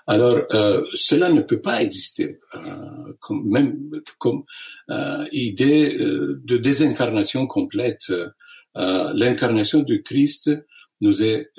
[0.07, 4.43] Alors, euh, cela ne peut pas exister, euh, comme, même comme
[4.89, 8.09] euh, idée euh, de désincarnation complète.
[8.09, 10.51] Euh, l'incarnation du Christ
[10.99, 11.49] nous est,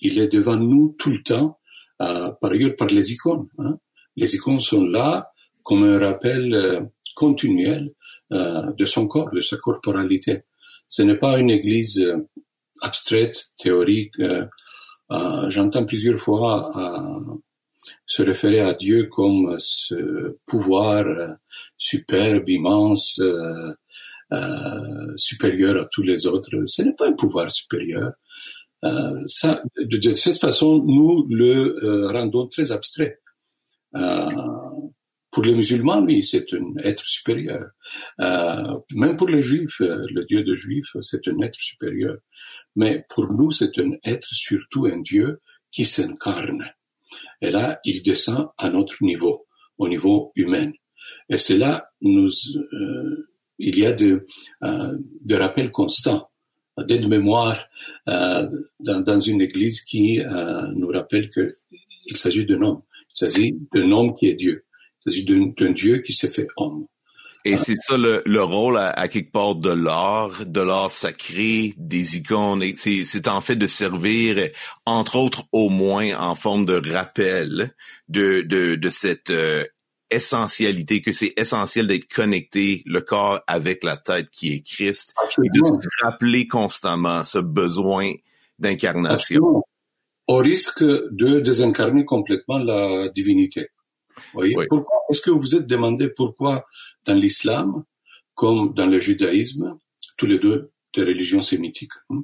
[0.00, 1.58] il est devant nous tout le temps,
[1.98, 3.48] par ailleurs par les icônes.
[3.58, 3.78] Hein.
[4.16, 5.32] Les icônes sont là
[5.64, 7.92] comme un rappel continuel
[8.30, 10.42] de son corps, de sa corporalité.
[10.88, 12.04] Ce n'est pas une église
[12.82, 14.18] abstraite, théorique.
[14.20, 14.44] Euh,
[15.10, 17.34] euh, j'entends plusieurs fois euh,
[18.06, 21.04] se référer à Dieu comme ce pouvoir
[21.76, 23.20] superbe, immense,
[25.16, 26.50] supérieur à tous les autres.
[26.66, 28.12] Ce n'est pas un pouvoir supérieur.
[29.26, 33.18] ça, de, cette façon, nous le rendons très abstrait.
[35.32, 37.70] Pour les musulmans, oui, c'est un être supérieur.
[38.20, 42.18] Euh, même pour les juifs, le Dieu de juifs, c'est un être supérieur.
[42.76, 46.70] Mais pour nous, c'est un être surtout un Dieu qui s'incarne.
[47.40, 49.46] Et là, il descend à notre niveau,
[49.78, 50.70] au niveau humain.
[51.28, 54.26] Et c'est là, nous, euh, il y a de,
[54.64, 56.28] euh, de rappels constants,
[56.78, 57.66] d'aide-mémoire
[58.08, 58.48] euh,
[58.80, 62.82] dans, dans, une église qui euh, nous rappelle qu'il s'agit d'un homme,
[63.12, 64.64] c'est-à-dire d'un homme qui est Dieu,
[65.00, 66.86] c'est-à-dire d'un Dieu qui s'est fait homme.
[67.44, 72.16] Et c'est ça le, le rôle à, quelque part de l'art, de l'art sacré, des
[72.16, 72.62] icônes.
[72.76, 74.50] C'est en fait de servir,
[74.86, 77.74] entre autres, au moins en forme de rappel
[78.08, 79.64] de, de, de cette euh,
[80.10, 85.48] essentialité, que c'est essentiel d'être connecté, le corps avec la tête qui est Christ, et
[85.48, 88.12] de se rappeler constamment ce besoin
[88.58, 89.62] d'incarnation.
[90.28, 93.68] Au risque de désincarner complètement la divinité.
[94.34, 94.54] Voyez?
[94.68, 96.64] Pourquoi Est-ce que vous êtes demandé pourquoi
[97.04, 97.84] dans l'islam,
[98.34, 99.78] comme dans le judaïsme,
[100.16, 102.22] tous les deux des religions sémitiques, hein,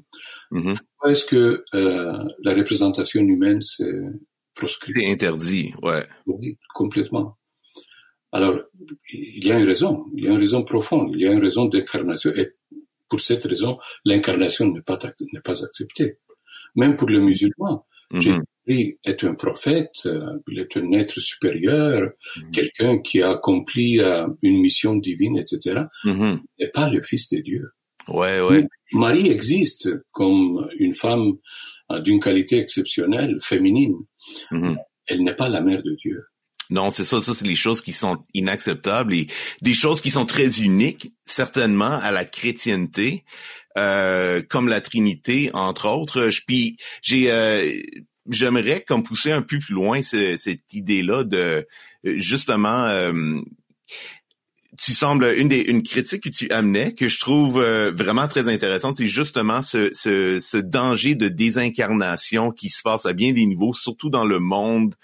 [0.52, 0.76] mm-hmm.
[0.76, 4.00] pourquoi est-ce que euh, la représentation humaine c'est
[4.54, 4.92] proscrit?
[4.94, 6.06] C'est interdit, ouais.
[6.74, 7.38] Complètement.
[8.30, 8.60] Alors,
[9.12, 11.42] il y a une raison, il y a une raison profonde, il y a une
[11.42, 12.52] raison d'incarnation, et
[13.08, 14.98] pour cette raison, l'incarnation n'est pas,
[15.32, 16.18] n'est pas acceptée.
[16.76, 17.86] Même pour les musulmans.
[18.10, 18.20] Mm
[18.68, 22.50] Jésus est un prophète, euh, il est un être supérieur, mhm.
[22.50, 25.84] quelqu'un qui a accompli euh, une mission divine, etc.
[26.04, 27.70] Mm n'est pas le Fils de Dieu.
[28.08, 28.66] Ouais, ouais.
[28.92, 31.34] Marie existe comme une femme
[31.90, 33.96] euh, d'une qualité exceptionnelle, féminine.
[34.50, 34.76] Mhm.
[35.06, 36.22] Elle n'est pas la mère de Dieu.
[36.70, 39.26] Non, c'est ça, ça c'est les choses qui sont inacceptables et
[39.62, 43.24] des choses qui sont très uniques, certainement, à la chrétienté,
[43.78, 46.28] euh, comme la Trinité, entre autres.
[46.46, 47.72] Puis j'ai euh,
[48.30, 51.66] j'aimerais comme pousser un peu plus loin cette idée-là de
[52.04, 53.40] justement euh,
[54.78, 58.96] tu sembles une des une critique que tu amenais que je trouve vraiment très intéressante,
[58.96, 63.74] c'est justement ce, ce, ce, danger de désincarnation qui se passe à bien des niveaux,
[63.74, 64.94] surtout dans le monde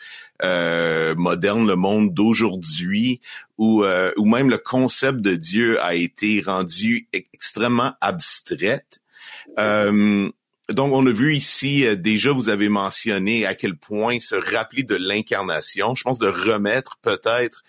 [0.42, 3.20] euh, moderne, le monde d'aujourd'hui,
[3.59, 8.85] où, euh, où même le concept de Dieu a été rendu extrêmement abstrait.
[9.59, 10.29] Euh,
[10.70, 14.97] donc, on a vu ici, déjà, vous avez mentionné à quel point se rappeler de
[14.97, 17.62] l'incarnation, je pense de remettre peut-être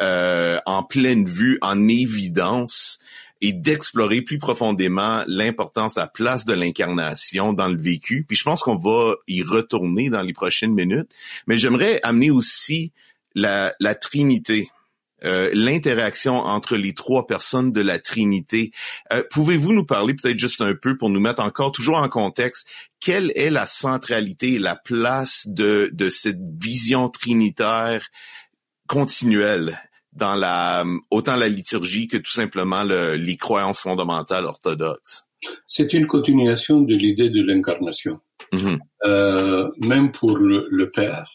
[0.00, 2.98] euh, en pleine vue, en évidence,
[3.42, 8.24] et d'explorer plus profondément l'importance, la place de l'incarnation dans le vécu.
[8.26, 11.10] Puis je pense qu'on va y retourner dans les prochaines minutes.
[11.48, 12.92] Mais j'aimerais amener aussi
[13.34, 14.70] la, la Trinité.
[15.24, 18.72] Euh, l'interaction entre les trois personnes de la Trinité.
[19.12, 22.66] Euh, pouvez-vous nous parler peut-être juste un peu pour nous mettre encore toujours en contexte,
[22.98, 28.08] quelle est la centralité, la place de, de cette vision trinitaire
[28.88, 29.78] continuelle
[30.12, 35.24] dans la autant la liturgie que tout simplement les croyances fondamentales orthodoxes.
[35.66, 38.20] C'est une continuation de l'idée de l'incarnation.
[38.52, 38.78] Mm-hmm.
[39.04, 41.28] Euh, même pour le, Père,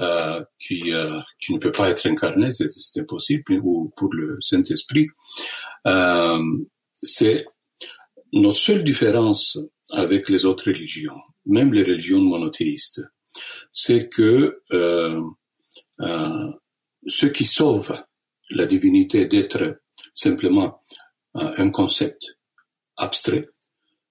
[0.00, 5.08] euh, qui, euh, qui ne peut pas être incarné, c'est impossible, ou pour le Saint-Esprit,
[5.86, 6.42] euh,
[7.00, 7.46] c'est
[8.32, 9.56] notre seule différence
[9.90, 13.02] avec les autres religions, même les religions monothéistes,
[13.72, 15.20] c'est que euh,
[16.00, 16.50] euh,
[17.06, 17.98] ce qui sauve
[18.50, 19.80] la divinité d'être
[20.14, 20.82] simplement
[21.36, 22.38] euh, un concept
[22.96, 23.48] abstrait,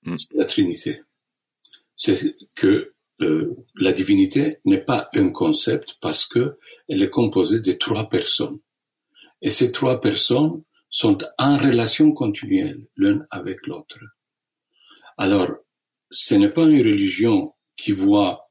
[0.04, 0.18] mm.
[0.18, 1.02] c'est la Trinité.
[1.96, 7.72] C'est que euh, la divinité n'est pas un concept parce que elle est composée de
[7.72, 8.60] trois personnes.
[9.42, 14.00] Et ces trois personnes sont en relation continuelle l'une avec l'autre.
[15.18, 15.50] Alors,
[16.12, 18.50] ce n'est pas une religion qui voit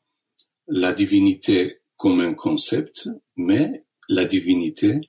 [0.66, 5.00] la divinité comme un concept, mais la divinité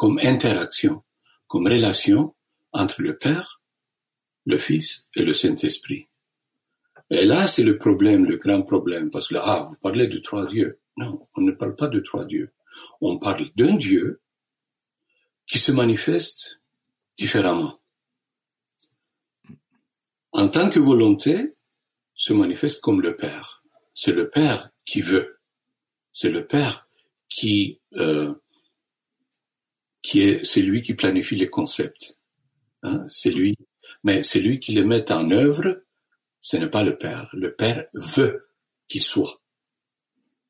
[0.00, 1.02] comme interaction,
[1.46, 2.34] comme relation
[2.72, 3.60] entre le Père,
[4.46, 6.08] le Fils et le Saint-Esprit.
[7.10, 10.18] Et là, c'est le problème, le grand problème, parce que là, ah, vous parlez de
[10.20, 10.78] trois dieux.
[10.96, 12.50] Non, on ne parle pas de trois dieux.
[13.02, 14.22] On parle d'un Dieu
[15.46, 16.58] qui se manifeste
[17.18, 17.78] différemment.
[20.32, 21.56] En tant que volonté,
[22.14, 23.62] se manifeste comme le Père.
[23.92, 25.40] C'est le Père qui veut.
[26.14, 26.88] C'est le Père
[27.28, 28.32] qui euh,
[30.02, 32.16] qui est celui qui planifie les concepts.
[32.82, 33.56] Hein, c'est lui.
[34.02, 35.82] Mais c'est lui qui les met en œuvre,
[36.40, 37.28] ce n'est pas le Père.
[37.32, 38.48] Le Père veut
[38.88, 39.40] qu'il soit.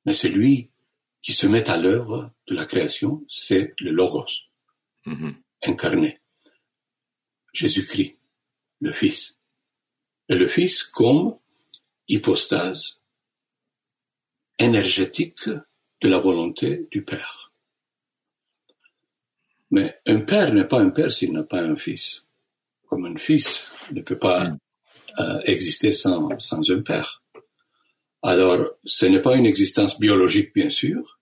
[0.07, 0.71] Mais c'est lui
[1.23, 4.27] qui se met à l'œuvre de la création, c'est le Logos,
[5.07, 5.35] mm-hmm.
[5.67, 6.21] incarné.
[7.53, 8.17] Jésus-Christ,
[8.81, 9.39] le Fils.
[10.29, 11.37] Et le Fils comme
[12.09, 13.01] hypostase
[14.59, 17.50] énergétique de la volonté du Père.
[19.71, 22.25] Mais un père n'est pas un père s'il n'a pas un fils.
[22.89, 24.59] Comme un fils ne peut pas mm.
[25.21, 27.23] euh, exister sans, sans un père.
[28.23, 31.19] Alors, ce n'est pas une existence biologique, bien sûr,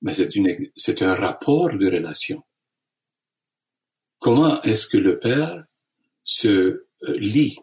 [0.00, 2.42] mais c'est, une, c'est un rapport de relation.
[4.18, 5.64] Comment est-ce que le père
[6.24, 6.84] se euh,
[7.18, 7.58] lie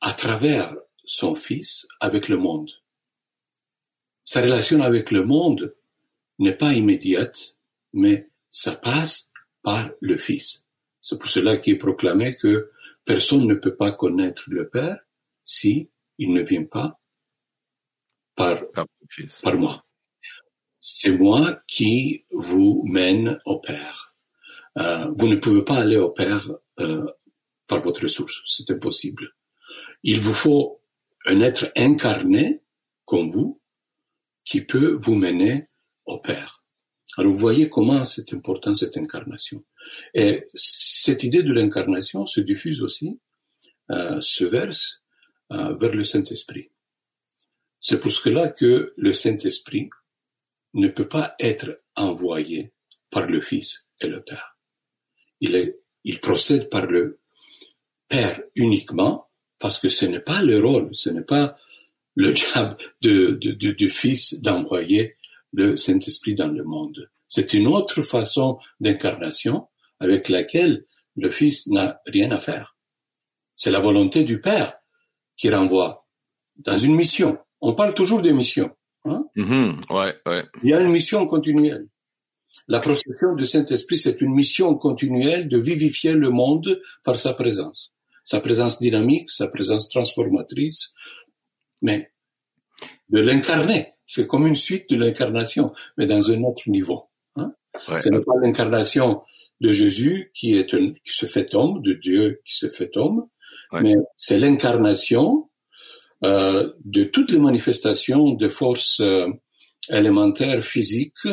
[0.00, 2.70] à travers son fils avec le monde?
[4.24, 5.76] Sa relation avec le monde
[6.38, 7.56] n'est pas immédiate,
[7.92, 10.64] mais ça passe par le Fils.
[11.02, 12.70] C'est pour cela qu'il est proclamé que
[13.04, 14.96] personne ne peut pas connaître le Père
[15.44, 17.00] si il ne vient pas
[18.36, 19.84] par, par moi.
[20.80, 24.14] C'est moi qui vous mène au Père.
[24.78, 27.10] Euh, vous ne pouvez pas aller au Père euh,
[27.66, 29.34] par votre ressource, c'est impossible.
[30.04, 30.80] Il vous faut
[31.26, 32.62] un être incarné
[33.04, 33.60] comme vous
[34.44, 35.68] qui peut vous mener
[36.04, 36.63] au Père.
[37.16, 39.64] Alors vous voyez comment c'est important cette incarnation.
[40.14, 43.18] Et cette idée de l'incarnation se diffuse aussi,
[43.90, 45.02] euh, se verse
[45.52, 46.70] euh, vers le Saint-Esprit.
[47.80, 49.90] C'est pour cela que le Saint-Esprit
[50.72, 52.72] ne peut pas être envoyé
[53.10, 54.56] par le Fils et le Père.
[55.40, 57.20] Il, est, il procède par le
[58.08, 61.56] Père uniquement parce que ce n'est pas le rôle, ce n'est pas
[62.16, 65.16] le job de, de, du Fils d'envoyer
[65.54, 67.10] le Saint-Esprit dans le monde.
[67.28, 69.68] C'est une autre façon d'incarnation
[70.00, 70.84] avec laquelle
[71.16, 72.76] le Fils n'a rien à faire.
[73.56, 74.74] C'est la volonté du Père
[75.36, 76.06] qui renvoie
[76.56, 77.38] dans une mission.
[77.60, 78.70] On parle toujours des missions.
[79.04, 79.24] Hein?
[79.36, 79.92] Mm-hmm.
[79.92, 80.44] ouais, ouais.
[80.62, 81.88] Il y a une mission continuelle.
[82.68, 87.92] La procession du Saint-Esprit, c'est une mission continuelle de vivifier le monde par sa présence.
[88.24, 90.94] Sa présence dynamique, sa présence transformatrice,
[91.82, 92.12] mais
[93.10, 93.93] de l'incarner.
[94.06, 97.04] C'est comme une suite de l'incarnation, mais dans un autre niveau.
[97.36, 97.52] Hein?
[97.88, 99.22] Ce n'est pas l'incarnation
[99.60, 103.26] de Jésus qui est un, qui se fait homme, de Dieu qui se fait homme,
[103.72, 105.48] mais c'est l'incarnation
[106.24, 109.26] euh, de toutes les manifestations de forces euh,
[109.88, 111.26] élémentaires physiques,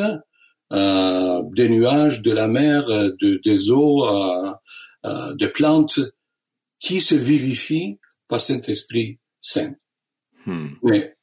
[0.72, 4.52] euh, des nuages, de la mer, de, des eaux, euh,
[5.04, 6.00] euh, des plantes,
[6.78, 9.74] qui se vivifient par Saint-Esprit Saint.
[10.46, 10.68] Hmm.
[10.82, 11.16] Mais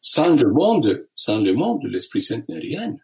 [0.00, 2.96] sans le monde, sans le monde, l'Esprit Saint n'est rien.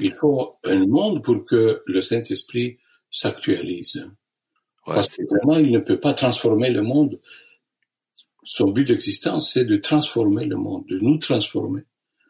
[0.00, 2.78] Il faut un monde pour que le Saint-Esprit
[3.10, 4.06] s'actualise.
[4.84, 7.20] Parce que vraiment, il ne peut pas transformer le monde.
[8.42, 11.82] Son but d'existence, c'est de transformer le monde, de nous transformer.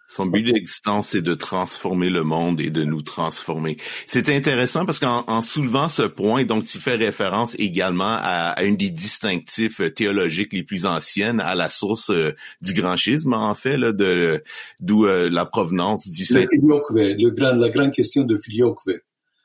[0.08, 3.78] Son but d'existence, c'est de transformer le monde et de nous transformer.
[4.06, 8.76] C'est intéressant parce qu'en soulevant ce point, donc tu fais référence également à, à une
[8.76, 13.76] des distinctifs théologiques les plus anciennes, à la source euh, du grand schisme, en fait,
[13.76, 14.42] là, de
[14.78, 16.46] d'où euh, la provenance du Saint.
[16.50, 18.78] Le, grand, la grande question de Filioque.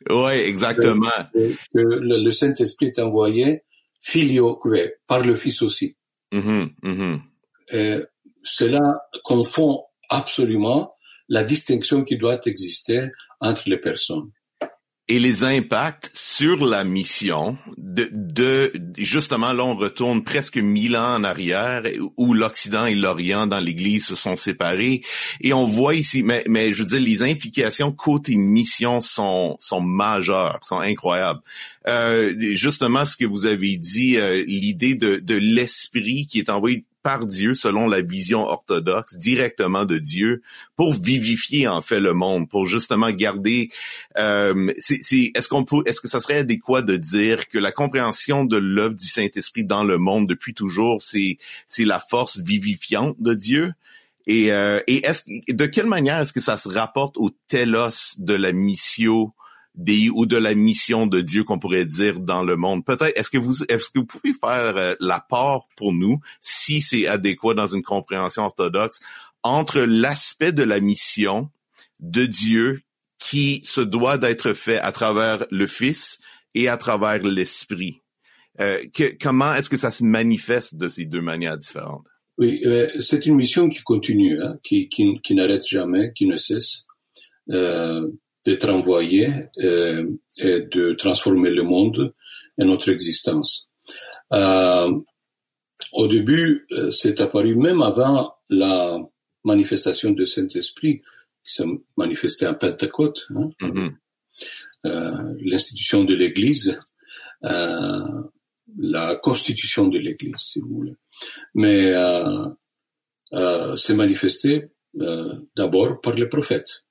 [0.09, 1.09] Oui, exactement.
[1.33, 3.63] Que, le, Saint-Esprit est envoyé
[4.01, 4.67] filioque
[5.07, 5.95] par le Fils aussi.
[6.31, 7.19] Mm-hmm, mm-hmm.
[7.73, 7.97] Et
[8.43, 10.93] cela confond absolument
[11.29, 14.31] la distinction qui doit exister entre les personnes.
[15.11, 21.15] Et les impacts sur la mission de, de justement là on retourne presque mille ans
[21.15, 21.81] en arrière
[22.15, 25.01] où l'Occident et l'Orient dans l'Église se sont séparés
[25.41, 29.81] et on voit ici mais mais je veux dire les implications côté mission sont sont
[29.81, 31.41] majeures sont incroyables
[31.87, 36.85] euh, justement ce que vous avez dit euh, l'idée de de l'esprit qui est envoyé
[37.03, 40.41] par Dieu selon la vision orthodoxe, directement de Dieu,
[40.75, 43.69] pour vivifier en fait le monde, pour justement garder.
[44.17, 48.57] Euh, est-ce qu'on peut, est-ce que ça serait adéquat de dire que la compréhension de
[48.57, 53.33] l'œuvre du Saint Esprit dans le monde depuis toujours, c'est c'est la force vivifiante de
[53.33, 53.73] Dieu?
[54.27, 58.33] Et, euh, et est-ce de quelle manière est-ce que ça se rapporte au telos de
[58.33, 59.31] la mission
[59.79, 62.83] des ou de la mission de Dieu qu'on pourrait dire dans le monde.
[62.83, 66.81] Peut-être est-ce que vous est-ce que vous pouvez faire euh, la part pour nous si
[66.81, 68.99] c'est adéquat dans une compréhension orthodoxe
[69.41, 71.49] entre l'aspect de la mission
[72.01, 72.81] de Dieu
[73.19, 76.19] qui se doit d'être fait à travers le Fils
[76.55, 78.01] et à travers l'Esprit?
[78.59, 78.83] Euh,
[79.21, 82.05] comment est-ce que ça se manifeste de ces deux manières différentes?
[82.37, 86.35] Oui, euh, c'est une mission qui continue, hein, qui, qui, qui n'arrête jamais, qui ne
[86.35, 86.85] cesse.
[87.49, 88.05] Euh,
[88.45, 92.13] d'être envoyé euh, et de transformer le monde
[92.57, 93.69] et notre existence.
[94.33, 94.91] Euh,
[95.93, 98.99] au début, euh, c'est apparu même avant la
[99.43, 101.01] manifestation du Saint-Esprit
[101.43, 101.65] qui s'est
[101.97, 103.95] manifesté à Pentecôte, hein, mm-hmm.
[104.85, 106.79] euh, l'institution de l'Église,
[107.45, 108.21] euh,
[108.77, 110.95] la constitution de l'Église, si vous voulez.
[111.55, 111.93] Mais
[113.77, 116.83] c'est manifesté d'abord par les prophètes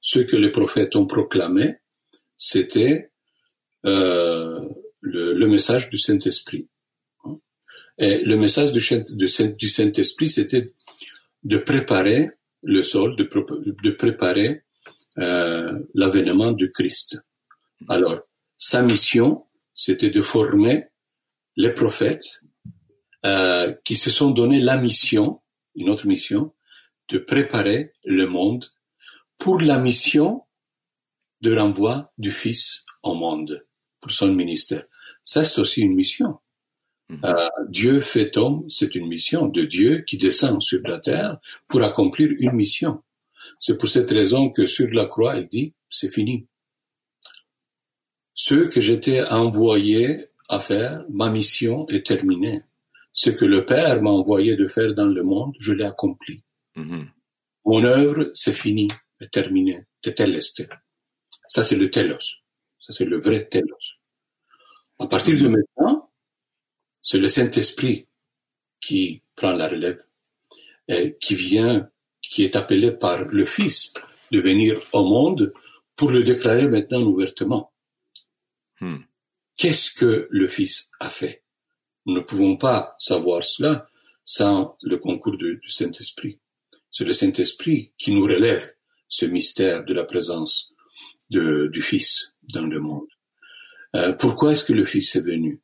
[0.00, 1.76] ce que les prophètes ont proclamé,
[2.36, 3.10] c'était
[3.86, 4.60] euh,
[5.00, 6.68] le, message du Saint-Esprit.
[7.98, 9.28] Et le message du,
[9.68, 10.72] Saint-Esprit, c'était
[11.42, 12.30] de préparer
[12.62, 13.28] le sol, de,
[13.82, 14.62] de préparer
[15.18, 17.18] euh, l'avènement du Christ.
[17.88, 18.20] Alors,
[18.58, 19.44] sa mission,
[19.74, 20.86] c'était de former
[21.56, 22.40] les prophètes
[23.26, 25.40] euh, qui se sont donné la mission,
[25.74, 26.54] une autre mission,
[27.08, 28.64] de préparer le monde
[29.40, 30.42] pour la mission
[31.40, 33.66] de renvoi du Fils au monde,
[34.00, 34.82] pour son ministère.
[35.24, 36.38] Ça, c'est aussi une mission.
[37.08, 37.20] Mhm.
[37.24, 41.82] Euh, Dieu fait homme, c'est une mission de Dieu qui descend sur la terre pour
[41.82, 43.02] accomplir une mission.
[43.58, 46.46] C'est pour cette raison que sur la croix, il dit, c'est fini.
[48.34, 52.62] Ce que j'étais envoyé à faire, ma mission est terminée.
[53.14, 56.42] Ce que le Père m'a envoyé de faire dans le monde, je l'ai accompli.
[56.76, 57.08] Mhm.
[57.64, 58.88] Mon œuvre, c'est fini,
[59.20, 60.68] est terminée, tetelesté.
[61.48, 62.38] Ça, c'est le telos.
[62.78, 63.98] Ça, c'est le vrai telos.
[64.98, 66.10] À partir de maintenant,
[67.02, 68.06] c'est le Saint-Esprit
[68.80, 70.02] qui prend la relève,
[70.88, 71.90] et qui vient,
[72.22, 73.94] qui est appelé par le Fils
[74.30, 75.52] de venir au monde
[75.96, 77.72] pour le déclarer maintenant ouvertement.
[78.80, 78.98] Hmm.
[79.56, 81.44] Qu'est-ce que le Fils a fait?
[82.06, 83.88] Nous ne pouvons pas savoir cela
[84.24, 86.38] sans le concours du Saint-Esprit.
[86.90, 88.74] C'est le Saint-Esprit qui nous relève
[89.10, 90.72] ce mystère de la présence
[91.28, 93.08] de, du Fils dans le monde.
[93.96, 95.60] Euh, pourquoi est-ce que le Fils est venu?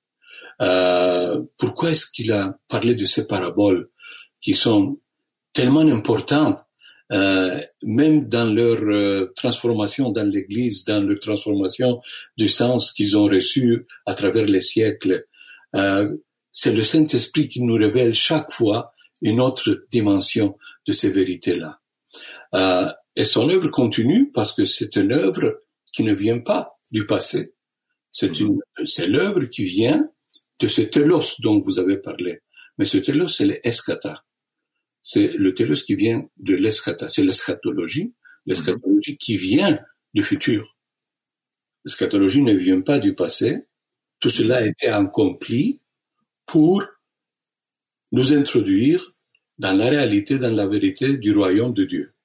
[0.61, 3.89] Euh, Pourquoi est-ce qu'il a parlé de ces paraboles
[4.43, 4.99] qui sont
[5.53, 6.59] tellement importantes,
[7.13, 12.01] euh, même dans leur euh, transformation dans l'Église, dans leur transformation
[12.37, 15.25] du sens qu'ils ont reçu à travers les siècles?
[15.75, 16.17] Euh,
[16.59, 21.73] C'est le Saint-Esprit qui nous révèle chaque fois une autre dimension de ces vérités-là.
[23.17, 25.61] Et son œuvre continue parce que c'est une œuvre
[25.93, 27.55] qui ne vient pas du passé.
[28.13, 28.61] C'est mm-hmm.
[28.79, 30.09] une, c'est l'œuvre qui vient
[30.61, 32.41] de ce telos dont vous avez parlé.
[32.79, 34.25] Mais ce telos, c'est l'escata.
[35.03, 37.09] C'est le telos qui vient de l'escata.
[37.09, 38.15] C'est l'eschatologie.
[38.45, 39.19] L'eschatologie mm-hmm.
[39.19, 39.79] qui vient
[40.13, 40.77] du futur.
[41.85, 43.67] L'eschatologie ne vient pas du passé.
[44.21, 45.81] Tout cela a été accompli
[46.45, 46.83] pour
[48.13, 49.13] nous introduire
[49.59, 52.16] dans la réalité, dans la vérité du royaume de Dieu.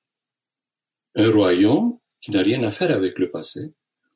[1.15, 3.73] Un royaume qui n'a rien à faire avec le passé,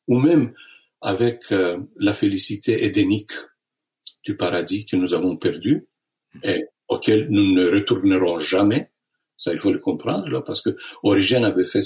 [0.07, 0.53] ou même
[1.01, 3.31] avec euh, la félicité édénique
[4.23, 5.87] du paradis que nous avons perdu
[6.43, 8.91] et auquel nous ne retournerons jamais.
[9.37, 11.81] Ça, il faut le comprendre, là, parce que Origène avait fait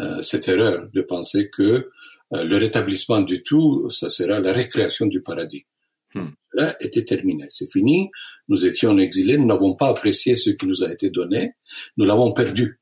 [0.00, 1.90] euh, cette erreur de penser que
[2.32, 5.66] euh, le rétablissement du tout, ça sera la récréation du paradis.
[6.14, 6.28] Hmm.
[6.52, 7.46] Cela était terminé.
[7.50, 8.10] C'est fini.
[8.48, 9.36] Nous étions exilés.
[9.36, 11.54] Nous n'avons pas apprécié ce qui nous a été donné.
[11.96, 12.80] Nous l'avons perdu.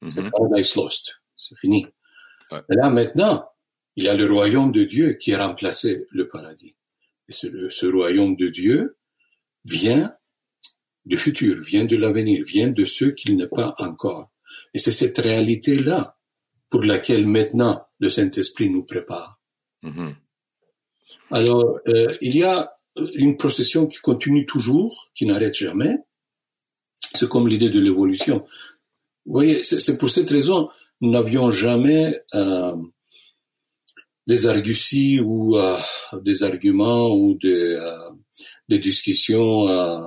[0.00, 1.14] Mm Paradise lost.
[1.36, 1.86] C'est fini.
[2.52, 3.48] Et là, maintenant,
[3.96, 6.76] il y a le royaume de Dieu qui a remplacé le paradis.
[7.28, 8.96] Et ce, ce royaume de Dieu
[9.64, 10.14] vient
[11.04, 14.30] du futur, vient de l'avenir, vient de ceux qu'il n'est pas encore.
[14.74, 16.16] Et c'est cette réalité-là
[16.70, 19.40] pour laquelle maintenant le Saint-Esprit nous prépare.
[19.82, 20.14] Mm-hmm.
[21.30, 22.72] Alors, euh, il y a
[23.14, 25.96] une procession qui continue toujours, qui n'arrête jamais.
[27.14, 28.46] C'est comme l'idée de l'évolution.
[29.28, 30.68] Vous voyez, c'est pour cette raison,
[31.02, 32.74] nous n'avions jamais euh,
[34.26, 35.78] des arguties ou euh,
[36.22, 38.10] des arguments ou des, euh,
[38.68, 40.00] des discussions euh,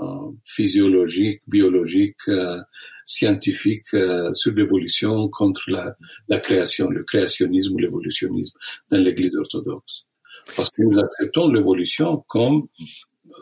[0.44, 2.60] physiologiques, biologiques, euh,
[3.06, 3.96] scientifiques
[4.34, 5.96] sur l'évolution contre la,
[6.28, 8.58] la création, le créationnisme ou l'évolutionnisme
[8.90, 10.06] dans l'Église orthodoxe
[10.56, 12.68] parce que nous acceptons l'évolution comme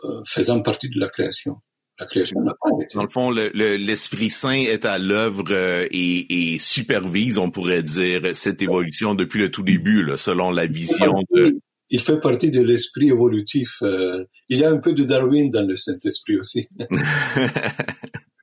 [0.04, 1.56] euh, faisant partie de la création.
[2.94, 7.82] Dans le fond, l'Esprit le, Saint est à l'œuvre euh, et, et, supervise, on pourrait
[7.82, 11.58] dire, cette évolution depuis le tout début, là, selon la vision de...
[11.92, 13.78] Il fait partie de l'esprit évolutif.
[13.82, 16.68] Euh, il y a un peu de Darwin dans le Saint-Esprit aussi.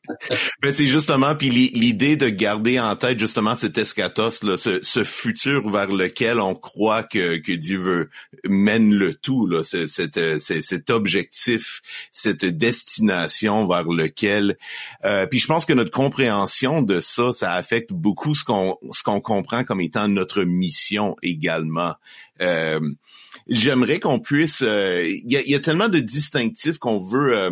[0.62, 5.03] ben c'est justement puis l'idée de garder en tête justement cet eschatos là, ce, ce,
[5.03, 8.10] futur vers lequel on croit que, que Dieu veut
[8.46, 11.82] mène le tout là, c'est, cet, objectif,
[12.12, 14.58] cette destination vers lequel.
[15.06, 19.04] Euh, puis je pense que notre compréhension de ça, ça affecte beaucoup ce qu'on ce
[19.04, 21.96] qu'on comprend comme étant notre mission également.
[22.42, 22.80] Euh,
[23.48, 24.62] j'aimerais qu'on puisse.
[24.62, 27.52] Euh, il y, a, y, a, tellement de distinctifs qu'on veut euh,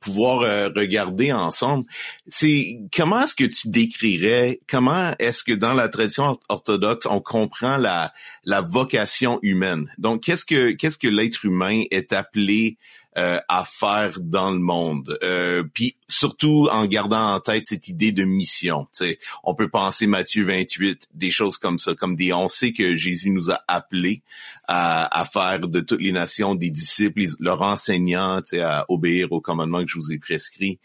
[0.00, 1.84] pouvoir euh, regarder ensemble.
[2.26, 7.76] C'est comment est-ce que tu décrirais, comment est-ce que dans la tradition orthodoxe on comprend
[7.76, 8.12] la
[8.44, 9.90] la vocation humaine?
[9.98, 12.78] Donc qu'est-ce que qu'est-ce que l'être humain est appelé
[13.18, 15.18] euh, à faire dans le monde.
[15.22, 18.86] Euh, puis surtout en gardant en tête cette idée de mission.
[18.92, 22.32] sais, on peut penser Matthieu 28, des choses comme ça, comme des.
[22.32, 24.22] On sait que Jésus nous a appelés
[24.66, 29.84] à, à faire de toutes les nations des disciples, leur enseignant, à obéir aux commandements
[29.84, 30.78] que je vous ai prescrits.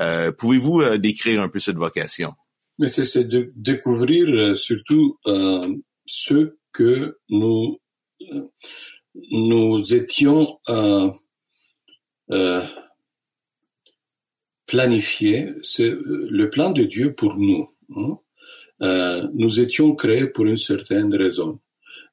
[0.00, 2.34] Euh, Pouvez-vous euh, décrire un peu cette vocation?
[2.78, 5.18] Mais c'est de découvrir euh, surtout
[6.06, 7.78] ce que nous
[9.30, 11.10] nous étions euh,
[14.66, 17.70] planifié, c'est euh, le plan de Dieu pour nous.
[17.96, 18.18] Hein.
[18.82, 21.60] euh, nous étions créés pour une certaine raison.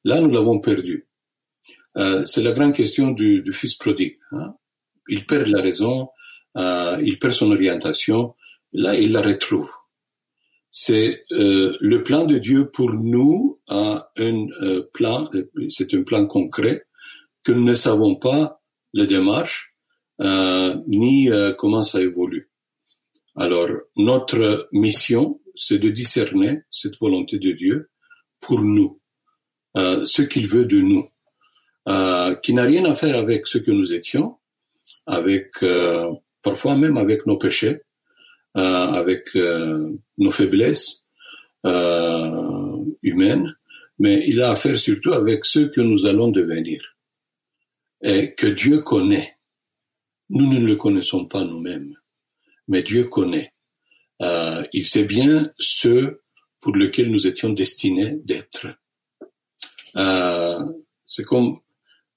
[0.04, 1.08] Là, nous l'avons perdu.
[1.96, 4.18] Euh, c'est la grande question du, fils prodigue.
[4.32, 4.54] Hein.
[5.08, 6.08] Il perd la raison,
[6.56, 8.34] euh, il perd son orientation.
[8.72, 9.70] Là, il la retrouve.
[10.70, 15.28] C'est euh, le plan de Dieu pour nous un euh, plan,
[15.68, 16.86] c'est un plan concret
[17.44, 18.62] que nous ne savons pas
[18.94, 19.71] les démarches
[20.18, 22.50] ni comment ça évolue.
[23.36, 27.90] Alors, notre mission, c'est de discerner cette volonté de Dieu
[28.40, 29.00] pour nous,
[29.76, 31.08] euh, ce qu'il veut de nous,
[31.88, 34.36] euh, qui n'a rien à faire avec ce que nous étions,
[35.06, 37.80] avec euh, parfois même avec nos péchés,
[38.56, 40.98] euh, avec euh, nos faiblesses
[43.02, 43.56] humaines,
[44.00, 46.96] mais il a à faire surtout avec ce que nous allons devenir
[48.02, 49.36] et que Dieu connaît.
[50.32, 51.94] Nous ne le connaissons pas nous-mêmes
[52.68, 53.52] mais Dieu connaît.
[54.20, 56.20] Euh, il sait bien ce
[56.60, 58.66] pour lequel nous étions destinés d'être.
[59.96, 60.60] Euh,
[61.04, 61.58] c'est comme,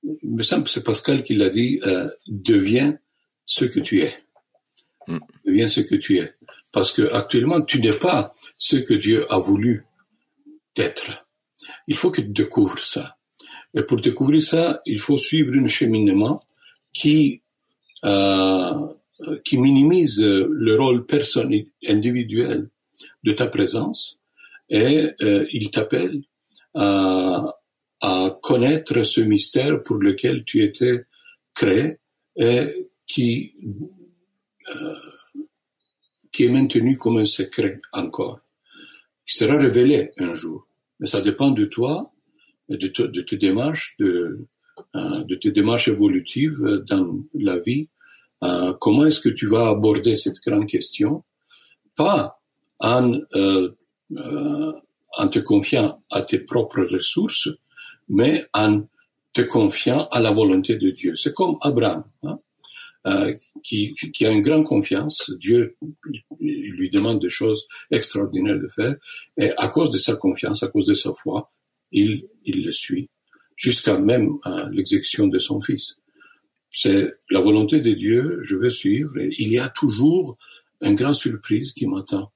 [0.04, 2.98] il me semble, c'est Pascal qui l'a dit, euh, deviens
[3.46, 4.16] ce que tu es.
[5.08, 5.20] Mm.
[5.46, 6.34] Deviens ce que tu es.
[6.72, 9.86] Parce que actuellement, tu n'es pas ce que Dieu a voulu
[10.76, 11.26] d'être.
[11.88, 13.18] Il faut que tu découvres ça.
[13.74, 16.44] Et pour découvrir ça, il faut suivre un cheminement
[16.94, 17.42] qui
[19.44, 22.70] qui minimise euh, le rôle personnel, individuel
[23.24, 24.20] de ta présence
[24.70, 26.22] et euh, il t'appelle
[26.74, 27.56] à,
[28.02, 31.06] à, connaître ce mystère pour lequel tu étais
[31.54, 32.00] créé
[32.36, 33.54] et qui,
[34.76, 34.96] euh,
[36.32, 38.40] qui est maintenu comme un secret encore,
[39.26, 40.68] qui sera révélé un jour.
[41.00, 42.12] Mais ça dépend de toi,
[42.70, 44.48] de, de tes démarches, de,
[44.94, 47.88] de tes démarches évolutives dans la vie
[48.44, 51.24] euh, comment est-ce que tu vas aborder cette grande question?
[51.96, 52.40] Pas
[52.80, 53.72] en, euh,
[54.12, 54.74] euh,
[55.18, 57.50] en te confiant à tes propres ressources,
[58.10, 58.84] mais en
[59.34, 61.16] te confiant à la volonté de Dieu.
[61.16, 62.40] C'est comme Abraham, hein,
[63.08, 65.32] euh, qui, qui, a une grande confiance.
[65.38, 65.78] Dieu
[66.40, 68.96] lui demande des choses extraordinaires de faire,
[69.38, 71.52] et à cause de sa confiance, à cause de sa foi,
[71.92, 73.10] il, il le suit
[73.56, 74.38] jusqu'à même
[74.72, 75.98] l'exécution de son fils
[76.78, 79.18] c'est la volonté de Dieu, je vais suivre.
[79.18, 80.38] Et il y a toujours
[80.82, 82.34] une grande surprise qui m'attend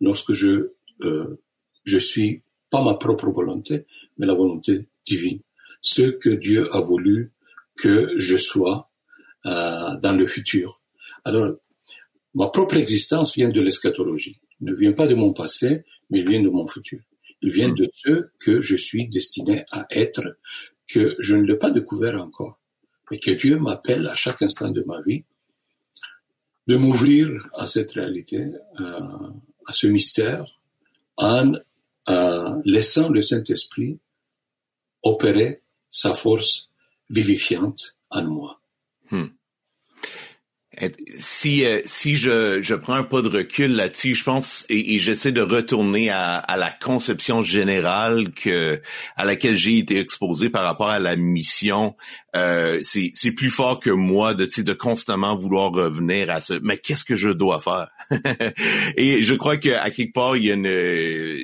[0.00, 0.70] lorsque je
[1.02, 1.42] euh,
[1.84, 3.84] je suis pas ma propre volonté,
[4.16, 5.40] mais la volonté divine,
[5.82, 7.32] ce que Dieu a voulu
[7.76, 8.90] que je sois
[9.44, 10.80] euh, dans le futur.
[11.24, 11.56] Alors,
[12.34, 16.48] ma propre existence vient de l'eschatologie, ne vient pas de mon passé, mais vient de
[16.48, 17.00] mon futur.
[17.42, 20.38] Il vient de ce que je suis destiné à être,
[20.88, 22.58] que je ne l'ai pas découvert encore
[23.10, 25.24] et que Dieu m'appelle à chaque instant de ma vie
[26.66, 28.44] de m'ouvrir à cette réalité,
[28.80, 29.00] euh,
[29.66, 30.60] à ce mystère,
[31.16, 31.54] en
[32.08, 34.00] euh, laissant le Saint-Esprit
[35.02, 36.68] opérer sa force
[37.08, 38.60] vivifiante en moi.
[39.10, 39.28] Hmm
[41.18, 45.32] si euh, si je, je prends un pas de recul là-dessus, je pense et, j'essaie
[45.32, 48.80] de retourner à, à, la conception générale que
[49.16, 51.96] à laquelle j'ai été exposé par rapport à la mission,
[52.34, 56.78] euh, c'est c'est plus fort que moi de de constamment vouloir revenir à ce mais
[56.78, 57.88] qu'est-ce que je dois faire?
[58.96, 61.38] Et je crois que à quelque part il y a une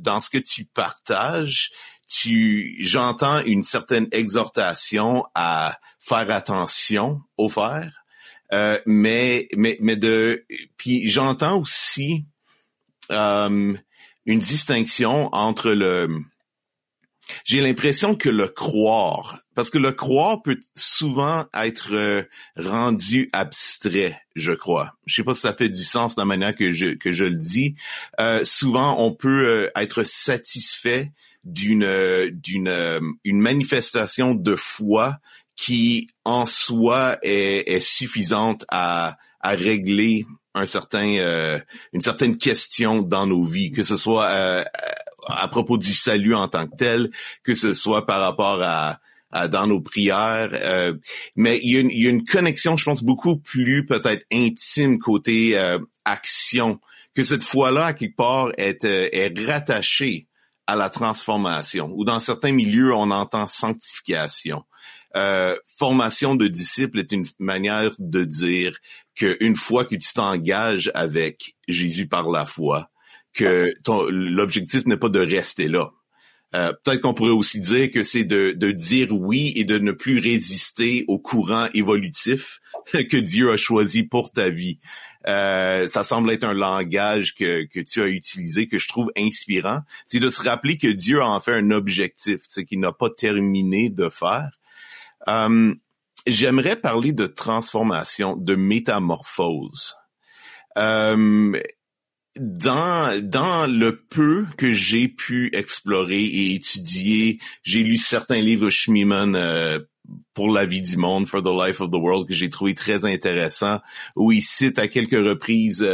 [0.00, 1.70] dans ce que tu partages,
[2.08, 7.97] tu j'entends une certaine exhortation à faire attention au faire
[8.52, 10.46] euh, mais mais mais de
[10.76, 12.24] puis j'entends aussi
[13.10, 13.74] euh,
[14.24, 16.08] une distinction entre le
[17.44, 22.22] j'ai l'impression que le croire parce que le croire peut souvent être euh,
[22.56, 24.94] rendu abstrait, je crois.
[25.04, 27.24] Je sais pas si ça fait du sens de la manière que je que je
[27.24, 27.74] le dis.
[28.18, 31.12] Euh, souvent, on peut être satisfait
[31.44, 35.18] d'une d'une une manifestation de foi
[35.58, 41.58] qui en soi est, est suffisante à, à régler un certain euh,
[41.92, 44.64] une certaine question dans nos vies, que ce soit euh,
[45.26, 47.10] à propos du salut en tant que tel,
[47.42, 49.00] que ce soit par rapport à,
[49.32, 50.94] à dans nos prières, euh,
[51.34, 54.24] mais il y, a une, il y, a une, connexion, je pense, beaucoup plus peut-être
[54.32, 56.78] intime côté euh, action,
[57.14, 60.28] que cette foi-là à quelque part est, euh, est rattachée
[60.68, 64.62] à la transformation, ou dans certains milieux on entend sanctification.
[65.16, 68.78] Euh, formation de disciples est une manière de dire
[69.14, 72.90] qu'une fois que tu t'engages avec Jésus par la foi,
[73.32, 73.72] que
[74.10, 75.90] l'objectif n'est pas de rester là.
[76.54, 79.92] Euh, Peut-être qu'on pourrait aussi dire que c'est de, de dire oui et de ne
[79.92, 82.60] plus résister au courant évolutif
[82.92, 84.78] que Dieu a choisi pour ta vie.
[85.26, 89.80] euh, ça semble être un langage que, que tu as utilisé, que je trouve inspirant,
[90.06, 93.10] c'est de se rappeler que Dieu a en fait un objectif, c'est qu'il n'a pas
[93.10, 94.50] terminé de faire.
[95.26, 95.74] Euh,
[96.26, 99.94] j'aimerais parler de transformation, de métamorphose.
[100.76, 101.58] Euh,
[102.38, 109.34] dans dans le peu que j'ai pu explorer et étudier, j'ai lu certains livres Schmiemann
[109.34, 109.80] euh,
[110.34, 113.04] pour la vie du monde, for the life of the world, que j'ai trouvé très
[113.04, 113.80] intéressant,
[114.14, 115.84] où il cite à quelques reprises,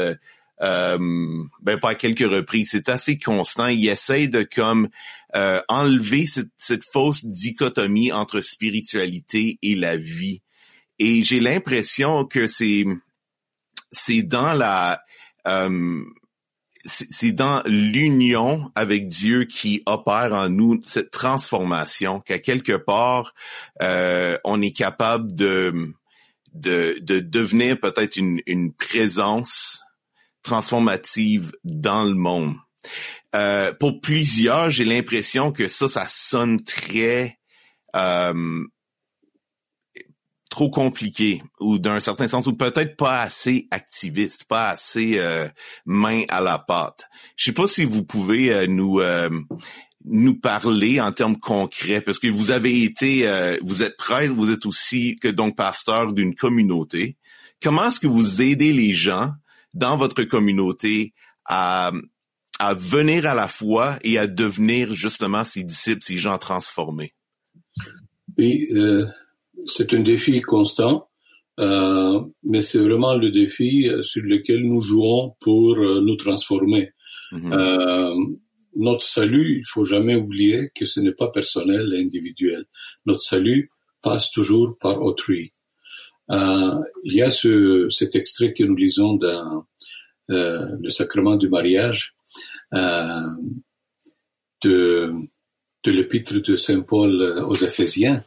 [0.61, 3.69] ben pas à quelques reprises, c'est assez constant.
[3.69, 4.89] Il essaye de comme
[5.37, 10.43] euh, enlever cette, cette fausse dichotomie entre spiritualité et la vie.
[10.99, 12.85] Et j'ai l'impression que c'est
[13.91, 15.03] c'est dans la
[15.47, 16.03] euh,
[16.87, 23.35] c'est dans l'union avec Dieu qui opère en nous cette transformation, qu'à quelque part,
[23.81, 25.95] euh, on est capable de,
[26.53, 29.83] de, de devenir peut-être une, une présence
[30.43, 32.57] transformative dans le monde.
[33.35, 37.39] Euh, pour plusieurs, j'ai l'impression que ça, ça sonne très
[37.97, 38.65] euh,
[40.55, 45.49] trop compliqué ou d'un certain sens ou peut-être pas assez activiste, pas assez euh,
[45.85, 47.09] main à la pâte.
[47.35, 49.29] Je sais pas si vous pouvez euh, nous euh,
[50.05, 53.27] nous parler en termes concrets parce que vous avez été
[53.63, 57.17] vous êtes prêtre, vous êtes aussi que donc pasteur d'une communauté.
[57.63, 59.33] Comment est-ce que vous aidez les gens
[59.73, 61.15] dans votre communauté
[61.47, 61.91] à
[62.59, 67.15] à venir à la foi et à devenir justement ces disciples, ces gens transformés?
[68.39, 68.67] Oui,
[69.67, 71.09] c'est un défi constant,
[71.61, 76.93] euh, mais c'est vraiment le défi euh, sur lequel nous jouons pour euh, nous transformer.
[77.33, 77.55] Mm-hmm.
[77.55, 78.15] euh,
[78.77, 82.65] notre salut, il faut jamais oublier que ce n'est pas personnel et individuel.
[83.07, 83.69] Notre salut
[84.03, 85.53] passe toujours par autrui.
[86.31, 89.67] Euh, il y a ce, cet extrait que nous lisons dans
[90.31, 92.14] euh, le sacrement du mariage
[94.63, 95.13] de,
[95.85, 98.25] de l'épître de Saint Paul aux Éphésiens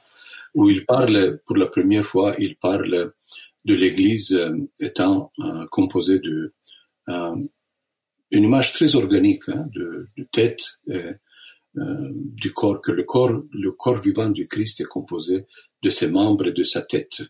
[0.57, 3.13] où il parle, pour la première fois, il parle
[3.65, 6.53] de l'Église euh, étant euh, composée de
[7.09, 7.35] euh,
[8.31, 10.79] une image très organique hein, de, tête
[11.75, 15.45] du corps, que le corps, le corps vivant du Christ est composé
[15.83, 17.21] de ses membres et de sa tête.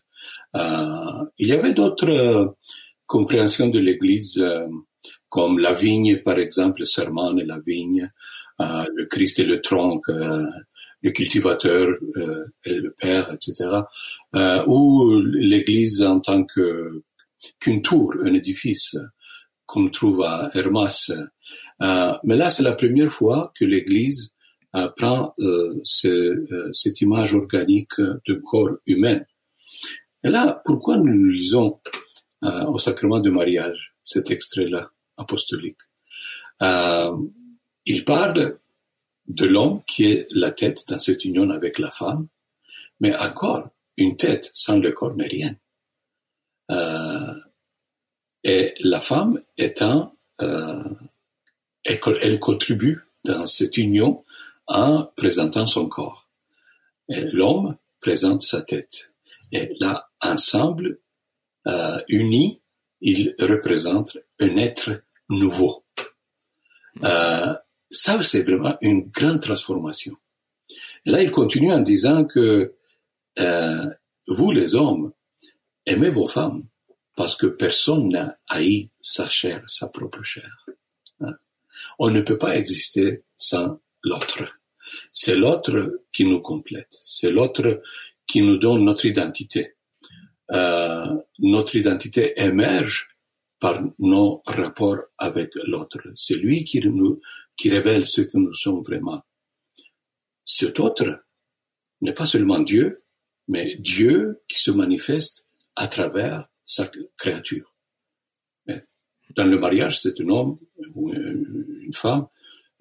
[0.54, 2.56] il y avait d'autres
[3.06, 4.42] compréhensions de l'Église
[5.28, 8.10] comme la vigne, par exemple, le serment et la vigne,
[8.58, 10.00] le Christ et le tronc,
[11.02, 13.70] le cultivateur euh, et le père, etc.
[14.34, 17.02] Euh, ou l'Église en tant que
[17.60, 18.96] qu'une tour, un édifice
[19.64, 21.12] qu'on trouve à Hermas.
[21.82, 24.34] Euh, mais là, c'est la première fois que l'Église
[24.74, 29.20] euh, prend euh, ce, euh, cette image organique d'un corps humain.
[30.24, 31.80] Et là, pourquoi nous lisons
[32.42, 34.90] au sacrement du mariage cet extrait-là?
[35.18, 35.80] Apostolique
[36.60, 38.58] Il parle
[39.28, 42.28] de l'homme qui est la tête dans cette union avec la femme,
[43.00, 45.56] mais encore, une tête sans le corps n'est rien.
[46.70, 47.34] Euh,
[48.44, 50.84] et la femme étant, euh,
[51.84, 54.24] elle, contribue dans cette union
[54.66, 56.28] en présentant son corps.
[57.08, 59.12] L'homme présente sa tête.
[59.50, 61.00] Et là, ensemble,
[61.66, 62.60] euh, unis,
[63.00, 65.84] ils représentent un être nouveau.
[67.02, 67.54] Euh,
[67.90, 70.16] ça, c'est vraiment une grande transformation.
[71.06, 72.74] Et là, il continue en disant que
[73.38, 73.90] euh,
[74.26, 75.12] vous, les hommes,
[75.86, 76.64] aimez vos femmes
[77.16, 80.66] parce que personne n'a haï sa chair, sa propre chair.
[81.20, 81.34] Hein.
[81.98, 84.44] On ne peut pas exister sans l'autre.
[85.12, 86.88] C'est l'autre qui nous complète.
[87.02, 87.82] C'est l'autre
[88.26, 89.74] qui nous donne notre identité.
[90.52, 93.08] Euh, notre identité émerge
[93.60, 96.00] par nos rapports avec l'autre.
[96.14, 97.20] C'est lui qui nous,
[97.56, 99.22] qui révèle ce que nous sommes vraiment.
[100.44, 101.24] Cet autre
[102.00, 103.02] n'est pas seulement Dieu,
[103.48, 107.74] mais Dieu qui se manifeste à travers sa créature.
[109.36, 110.58] dans le mariage, c'est un homme
[110.94, 112.28] ou une femme.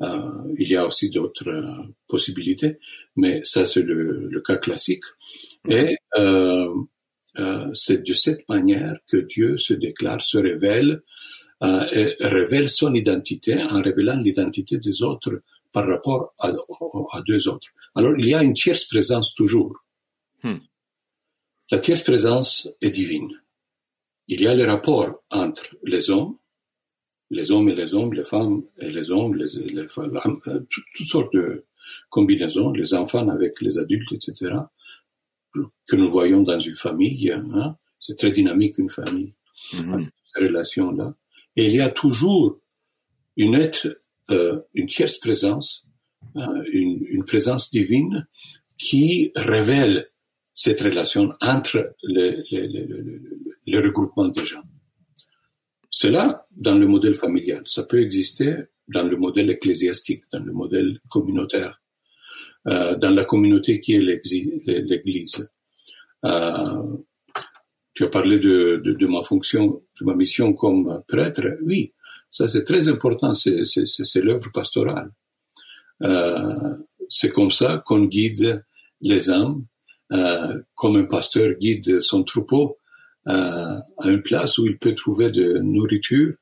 [0.02, 2.80] Euh, il y a aussi d'autres possibilités,
[3.16, 5.04] mais ça c'est le, le, cas classique.
[5.68, 6.74] Et euh,
[7.74, 11.02] c'est de cette manière que Dieu se déclare, se révèle,
[11.64, 17.48] euh, et révèle son identité en révélant l'identité des autres par rapport à, à, deux
[17.48, 17.70] autres.
[17.96, 19.76] Alors il y a une tierce présence toujours.
[20.44, 20.58] Hmm.
[21.72, 23.42] La tierce présence est divine.
[24.28, 26.38] Il y a le rapport entre les hommes,
[27.32, 31.08] les hommes et les hommes, les femmes et les hommes, les, les femmes, euh, toutes
[31.08, 31.66] sortes de
[32.10, 34.58] combinaisons, les enfants avec les adultes, etc
[35.88, 37.32] que nous voyons dans une famille.
[37.32, 37.76] Hein.
[38.00, 39.34] C'est très dynamique une famille.
[39.74, 40.06] Mm
[40.40, 41.16] relation-là.
[41.56, 42.60] Et il y a toujours
[43.36, 45.86] une être, euh, une tierce présence,
[46.36, 48.28] euh, une, une, présence divine
[48.78, 50.10] qui révèle
[50.54, 53.22] cette relation entre le, le, le,
[53.66, 54.64] le, regroupement des gens.
[55.90, 58.56] Cela, dans le modèle familial, ça peut exister
[58.88, 61.82] dans le modèle ecclésiastique, dans le modèle communautaire,
[62.68, 65.50] dans la communauté qui est l'Église.
[66.26, 66.98] Euh,
[67.94, 71.58] tu as parlé de, de, de, ma fonction, de ma mission comme prêtre.
[71.64, 71.94] Oui,
[72.30, 75.12] ça c'est très important, c'est l'œuvre pastorale.
[76.04, 76.76] Euh,
[77.10, 78.64] c'est comme ça qu'on guide
[79.02, 79.66] les âmes,
[80.12, 82.78] euh, comme un pasteur guide son troupeau
[83.28, 86.36] euh, à une place où il peut trouver de nourriture,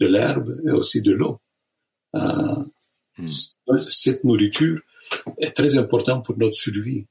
[0.00, 1.40] de l'herbe et aussi de l'eau.
[2.14, 2.64] Euh,
[3.18, 3.28] hmm.
[3.88, 4.80] Cette nourriture
[5.38, 7.06] est très importante pour notre survie.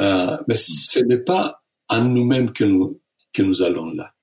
[0.00, 3.00] Euh, mais ce n'est pas à nous-mêmes que nous,
[3.32, 4.14] que nous allons là.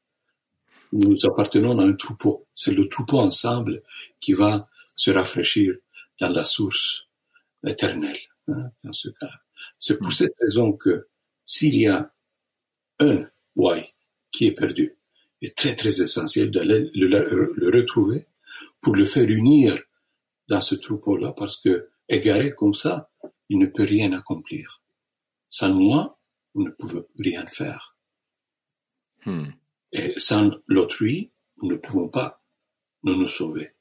[0.93, 2.47] Nous appartenons à un troupeau.
[2.53, 3.81] C'est le troupeau ensemble
[4.19, 5.75] qui va se rafraîchir
[6.19, 7.07] dans la source
[7.65, 8.19] éternelle.
[8.47, 9.29] Hein, dans ce cas.
[9.79, 11.07] C'est pour cette raison que
[11.45, 12.11] s'il y a
[12.99, 13.93] un why
[14.31, 14.97] qui est perdu,
[15.41, 18.27] est très très essentiel de le, le, retrouver
[18.79, 19.79] pour le faire unir
[20.47, 23.09] dans ce troupeau-là, parce que égaré comme ça,
[23.49, 24.81] il ne peut rien accomplir.
[25.49, 26.19] Sans moi,
[26.53, 27.97] vous ne pouvez rien faire.
[29.25, 29.49] Hmm.
[29.91, 31.31] Et sans l'autrui,
[31.61, 32.41] nous ne pouvons pas
[33.03, 33.71] nous nous sauver.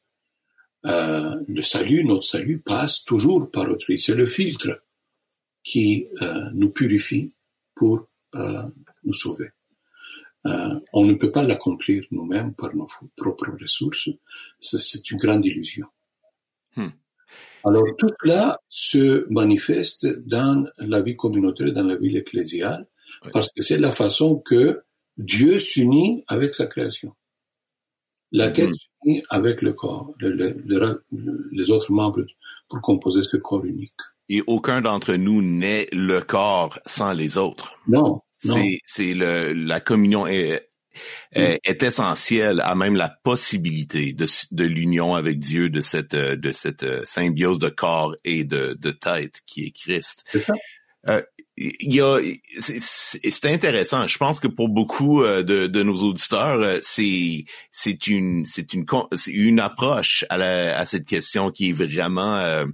[0.87, 3.99] Euh, le salut, notre salut passe toujours par autrui.
[3.99, 4.83] C'est le filtre
[5.63, 7.33] qui euh, nous purifie
[7.75, 8.63] pour euh,
[9.05, 9.51] nous sauver.
[10.43, 14.09] On ne peut pas l'accomplir nous-mêmes par nos propres ressources.
[14.59, 15.87] C'est une grande illusion.
[16.77, 16.89] Hmm.
[17.65, 22.87] Alors tout cela se manifeste dans la vie communautaire, dans la vie ecclésiale,
[23.33, 24.83] parce que c'est la façon que
[25.17, 27.15] Dieu s'unit avec sa création.
[28.33, 28.87] Laquelle mm-hmm.
[29.03, 32.25] s'unit avec le corps, les autres membres
[32.69, 33.93] pour composer ce corps unique.
[34.29, 37.75] Et aucun d'entre nous n'est le corps sans les autres.
[37.89, 38.21] Non.
[38.39, 40.27] C'est, c'est la communion
[41.33, 46.53] est, est, essentielle à même la possibilité de, de l'union avec Dieu, de cette, de
[46.53, 50.25] cette symbiose de corps et de, de tête qui est Christ.
[51.09, 51.23] Euh,
[51.57, 52.19] il y a,
[52.61, 54.07] c'est intéressant.
[54.07, 58.73] Je pense que pour beaucoup euh, de, de nos auditeurs, euh, c'est c'est une c'est
[58.73, 58.87] une
[59.27, 62.65] une approche à, la, à cette question qui est vraiment euh,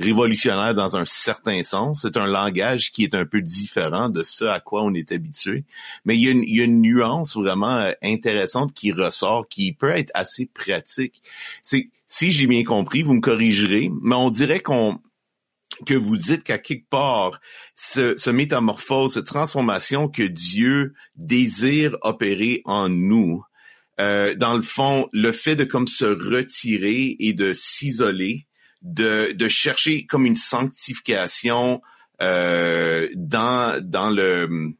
[0.00, 2.02] révolutionnaire dans un certain sens.
[2.02, 5.64] C'est un langage qui est un peu différent de ce à quoi on est habitué.
[6.04, 9.72] Mais il y a une, il y a une nuance vraiment intéressante qui ressort, qui
[9.72, 11.22] peut être assez pratique.
[11.62, 14.98] C'est si j'ai bien compris, vous me corrigerez, mais on dirait qu'on
[15.86, 17.40] que vous dites qu'à quelque part,
[17.76, 23.44] ce, ce, métamorphose, cette transformation que Dieu désire opérer en nous,
[24.00, 28.46] euh, dans le fond, le fait de comme se retirer et de s'isoler,
[28.82, 31.82] de, de chercher comme une sanctification
[32.22, 34.72] euh, dans dans le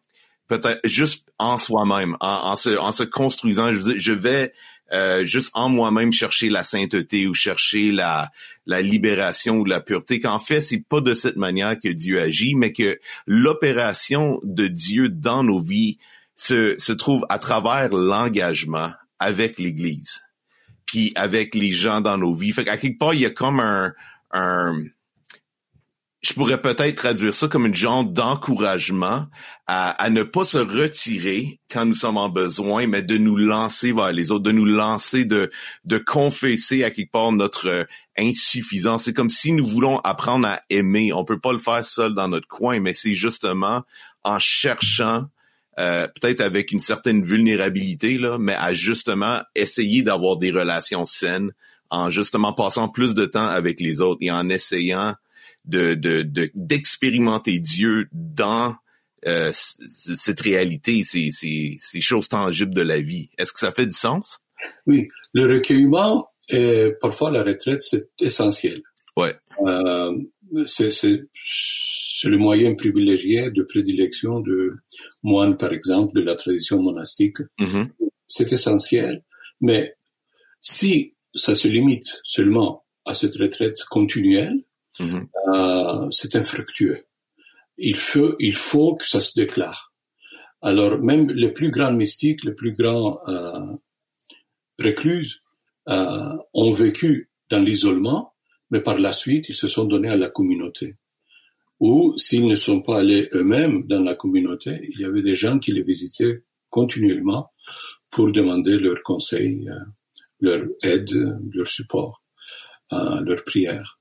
[0.48, 3.72] peut-être juste en soi-même, en, en, se, en se construisant.
[3.72, 4.52] Je, je vais
[4.92, 8.30] euh, juste en moi-même chercher la sainteté ou chercher la,
[8.66, 12.54] la libération ou la pureté, qu'en fait, c'est pas de cette manière que Dieu agit,
[12.56, 15.98] mais que l'opération de Dieu dans nos vies
[16.34, 20.22] se, se trouve à travers l'engagement avec l'Église,
[20.86, 22.52] puis avec les gens dans nos vies.
[22.52, 23.92] Fait quelque part, il y a comme un,
[26.22, 29.26] je pourrais peut-être traduire ça comme une genre d'encouragement
[29.66, 34.12] à, ne pas se retirer quand nous sommes en besoin, mais de nous lancer vers
[34.12, 35.50] les autres, de nous lancer, de,
[35.84, 37.86] de confesser à quelque part notre
[38.18, 39.04] insuffisance.
[39.04, 41.12] C'est comme si nous voulons apprendre à aimer.
[41.14, 43.82] On peut pas le faire seul dans notre coin, mais c'est justement
[44.22, 45.24] en cherchant,
[45.78, 51.52] euh, peut-être avec une certaine vulnérabilité, là, mais à justement essayer d'avoir des relations saines,
[51.90, 55.14] en justement passant plus de temps avec les autres et en essayant
[55.64, 55.94] de
[56.54, 58.74] d'expérimenter Dieu dans
[59.26, 63.28] euh, cette réalité, ces, ces, ces, choses tangibles de la vie.
[63.36, 64.40] Est-ce que ça fait du sens?
[64.86, 68.80] Oui, le recueillement, et parfois la retraite, c'est essentiel.
[69.16, 69.34] Ouais.
[69.66, 70.16] Euh,
[70.66, 74.74] c'est le moyen privilégié de prédilection de
[75.22, 77.38] moines, par exemple, de la tradition monastique.
[77.58, 77.90] Mm-hmm.
[78.28, 79.24] C'est essentiel,
[79.60, 79.94] mais
[80.60, 84.62] si ça se limite seulement à cette retraite continuelle,
[85.00, 85.28] Mm-hmm.
[85.54, 87.06] Euh, c'est infructueux.
[87.78, 89.92] Il faut, il faut que ça se déclare.
[90.62, 93.72] Alors même les plus grands mystiques, les plus grands euh,
[94.78, 95.42] recluses
[95.88, 98.29] euh, ont vécu dans l'isolement,
[98.70, 100.96] mais par la suite ils se sont donnés à la communauté.
[101.80, 105.58] Ou s'ils ne sont pas allés eux-mêmes dans la communauté, il y avait des gens
[105.58, 107.50] qui les visitaient continuellement
[108.10, 109.66] pour demander leur conseil,
[110.40, 112.22] leur aide, leur support,
[112.90, 113.98] leur prière.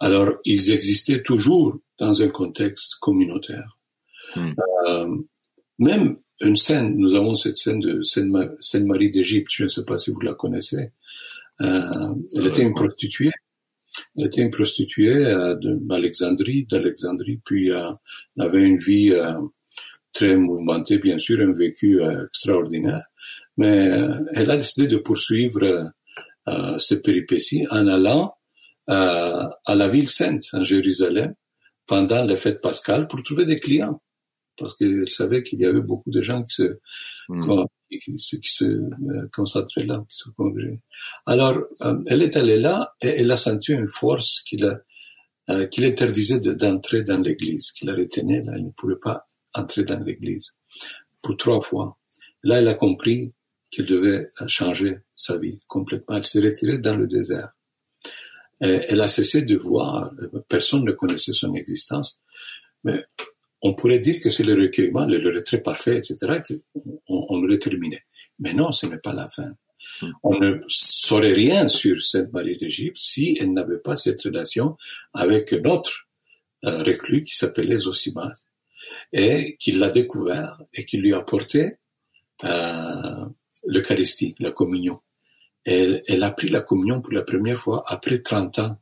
[0.00, 3.78] Alors, ils existaient toujours dans un contexte communautaire.
[4.34, 4.52] Hmm.
[4.88, 5.16] Euh,
[5.78, 10.10] même une scène, nous avons cette scène de Sainte-Marie d'Égypte, je ne sais pas si
[10.10, 10.90] vous la connaissez.
[11.60, 13.30] Euh, elle était une prostituée.
[14.16, 17.90] Elle était une prostituée euh, d'Alexandrie, d'Alexandrie, puis euh,
[18.36, 19.34] elle avait une vie euh,
[20.12, 23.02] très mouvementée, bien sûr, un vécu extraordinaire.
[23.56, 23.90] Mais
[24.34, 25.90] elle a décidé de poursuivre
[26.78, 28.34] ses péripéties en allant
[28.86, 31.34] à la ville sainte, en Jérusalem,
[31.86, 34.02] pendant les fêtes pascales, pour trouver des clients
[34.56, 36.78] parce qu'elle savait qu'il y avait beaucoup de gens qui se,
[37.28, 37.64] hmm.
[37.90, 40.80] qui, se euh, concentraient là, qui se congrégaient.
[41.26, 44.78] Alors, euh, elle est allée là et elle a senti une force qui la,
[45.50, 49.24] euh, qui l'interdisait d'entrer dans l'église, qui la retenait là, elle ne pouvait pas
[49.54, 50.54] entrer dans l'église
[51.20, 51.98] pour trois fois.
[52.42, 53.32] Là, elle a compris
[53.70, 56.16] qu'elle devait changer sa vie complètement.
[56.16, 57.50] Elle s'est retirée dans le désert.
[58.60, 60.12] Et elle a cessé de voir,
[60.48, 62.20] personne ne connaissait son existence,
[62.84, 63.04] mais
[63.62, 68.00] on pourrait dire que c'est le recueillement, le, retrait parfait, etc., qu'on on l'aurait terminé.
[68.40, 69.52] Mais non, ce n'est pas la fin.
[70.00, 70.10] Hmm.
[70.24, 74.76] On ne saurait rien sur cette Marie d'Égypte si elle n'avait pas cette relation
[75.14, 76.08] avec notre
[76.64, 78.32] euh, reclus qui s'appelait Zosimas
[79.12, 81.76] et qui l'a découvert et qui lui a apporté
[82.44, 83.24] euh,
[83.64, 85.00] l'Eucharistie, la communion.
[85.64, 88.78] Elle, elle a pris la communion pour la première fois après 30 ans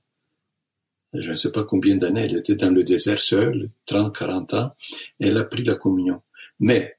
[1.13, 4.71] je ne sais pas combien d'années, elle était dans le désert seule, 30, 40 ans,
[5.19, 6.23] et elle a pris la communion.
[6.61, 6.97] Mais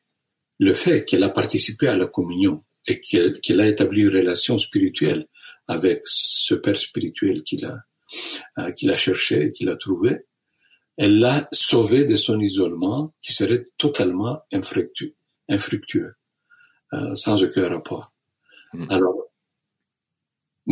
[0.60, 5.28] le fait qu'elle a participé à la communion et qu'elle a établi une relation spirituelle
[5.68, 7.84] avec ce père spirituel qu'il a,
[8.58, 10.26] euh, qu'il a cherché et qu'il a trouvé,
[10.98, 15.14] elle l'a sauvé de son isolement qui serait totalement infructueux,
[15.50, 16.16] infructueux
[16.94, 18.12] euh, sans aucun rapport.
[18.74, 18.86] Hmm.
[18.90, 19.21] Alors,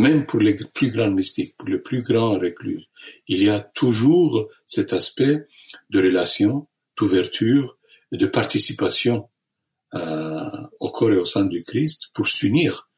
[0.00, 2.84] même pour les plus grands mystiques, pour les plus grands reclus,
[3.28, 5.46] il y a toujours cet aspect
[5.90, 7.76] de relation, d'ouverture
[8.12, 9.28] et de participation
[9.94, 12.88] euh, au corps et au sein du Christ pour s'unir,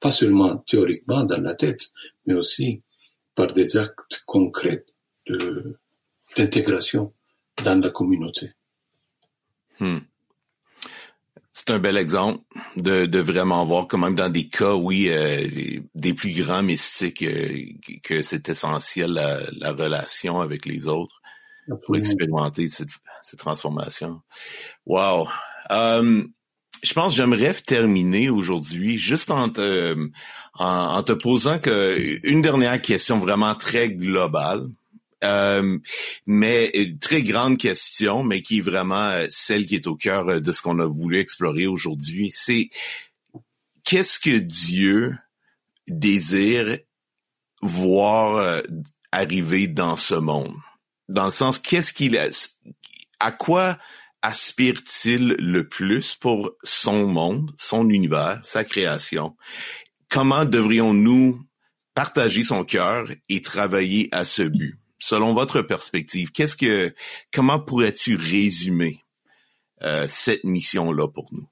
[0.00, 1.90] pas seulement théoriquement dans la tête,
[2.26, 2.82] mais aussi
[3.34, 4.84] par des actes concrets
[6.36, 7.12] d'intégration
[7.64, 8.52] dans la communauté.
[9.78, 9.98] Hmm.
[11.58, 12.44] C'est un bel exemple
[12.76, 17.22] de, de vraiment voir quand même dans des cas, oui, euh, des plus grands mystiques,
[17.22, 17.64] euh,
[18.04, 21.20] que c'est essentiel la, relation avec les autres
[21.84, 22.90] pour expérimenter cette,
[23.22, 24.20] cette transformation.
[24.86, 25.26] Wow.
[25.72, 26.22] Euh,
[26.84, 29.96] je pense que j'aimerais terminer aujourd'hui juste en te,
[30.54, 34.68] en, en te posant que une dernière question vraiment très globale.
[35.24, 35.78] Euh,
[36.26, 40.40] mais très grande question, mais qui est vraiment euh, celle qui est au cœur euh,
[40.40, 42.70] de ce qu'on a voulu explorer aujourd'hui, c'est
[43.84, 45.16] qu'est-ce que Dieu
[45.88, 46.78] désire
[47.62, 48.62] voir
[49.10, 50.54] arriver dans ce monde?
[51.08, 52.28] Dans le sens, qu'est-ce qu'il a,
[53.18, 53.78] à quoi
[54.22, 59.36] aspire-t-il le plus pour son monde, son univers, sa création?
[60.08, 61.42] Comment devrions-nous
[61.94, 64.78] partager son cœur et travailler à ce but?
[64.98, 66.94] Selon votre perspective, qu'est-ce que,
[67.32, 69.04] comment pourrais-tu résumer
[69.82, 71.48] euh, cette mission-là pour nous?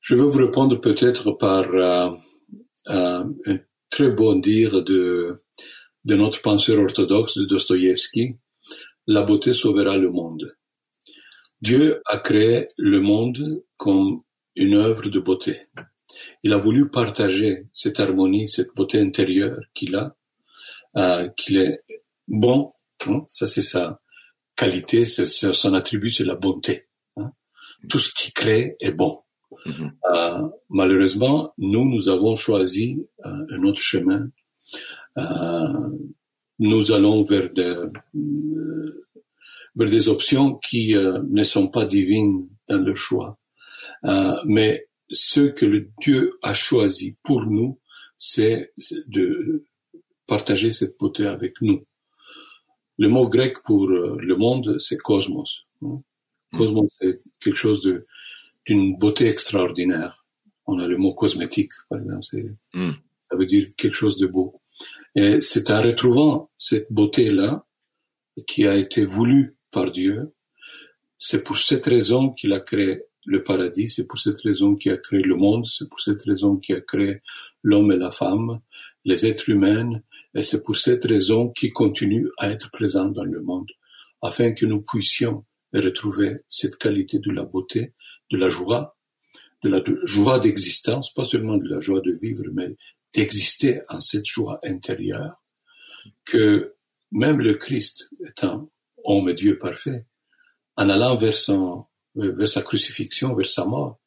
[0.00, 2.10] Je vais vous répondre peut-être par euh,
[2.88, 3.58] euh, un
[3.90, 5.42] très bon dire de,
[6.04, 8.36] de notre penseur orthodoxe de Dostoïevski.
[9.06, 10.56] La beauté sauvera le monde.
[11.60, 14.22] Dieu a créé le monde comme
[14.54, 15.68] une œuvre de beauté.
[16.42, 20.16] Il a voulu partager cette harmonie, cette beauté intérieure qu'il a
[20.96, 21.80] euh, qu'il est
[22.26, 22.72] bon.
[23.06, 24.00] Hein, ça, c'est sa
[24.56, 26.88] qualité, c'est son attribut, c'est la bonté.
[27.16, 27.32] Hein.
[27.88, 29.22] Tout ce qui crée est bon.
[29.66, 29.90] Mm-hmm.
[30.12, 34.28] Euh, malheureusement, nous, nous avons choisi euh, un autre chemin.
[35.16, 35.88] Euh,
[36.58, 37.76] nous allons vers des,
[38.16, 39.04] euh,
[39.76, 43.38] vers des options qui ne sont pas divines dans leur choix.
[44.44, 47.80] mais ce que le Dieu a choisi pour nous,
[48.18, 48.72] c'est
[49.06, 49.64] de
[50.28, 51.84] partager cette beauté avec nous.
[52.98, 55.66] Le mot grec pour euh, le monde, c'est cosmos.
[55.82, 56.00] Hein.
[56.56, 58.06] Cosmos, c'est quelque chose de
[58.66, 60.26] d'une beauté extraordinaire.
[60.66, 62.26] On a le mot cosmétique, par exemple.
[62.74, 62.90] Mm.
[63.30, 64.60] Ça veut dire quelque chose de beau.
[65.14, 67.64] Et c'est en retrouvant cette beauté-là
[68.46, 70.34] qui a été voulue par Dieu.
[71.16, 74.96] C'est pour cette raison qu'il a créé le paradis, c'est pour cette raison qu'il a
[74.96, 77.20] créé le monde, c'est pour cette raison qu'il a créé
[77.62, 78.60] l'homme et la femme,
[79.04, 80.00] les êtres humains,
[80.38, 83.70] et c'est pour cette raison qu'il continue à être présent dans le monde,
[84.22, 87.92] afin que nous puissions retrouver cette qualité de la beauté,
[88.30, 88.96] de la joie,
[89.64, 92.76] de la joie d'existence, pas seulement de la joie de vivre, mais
[93.12, 95.42] d'exister en cette joie intérieure,
[96.24, 96.74] que
[97.10, 98.70] même le Christ, étant
[99.02, 100.06] homme et Dieu parfait,
[100.76, 101.36] en allant vers
[102.14, 103.98] vers sa crucifixion, vers sa mort,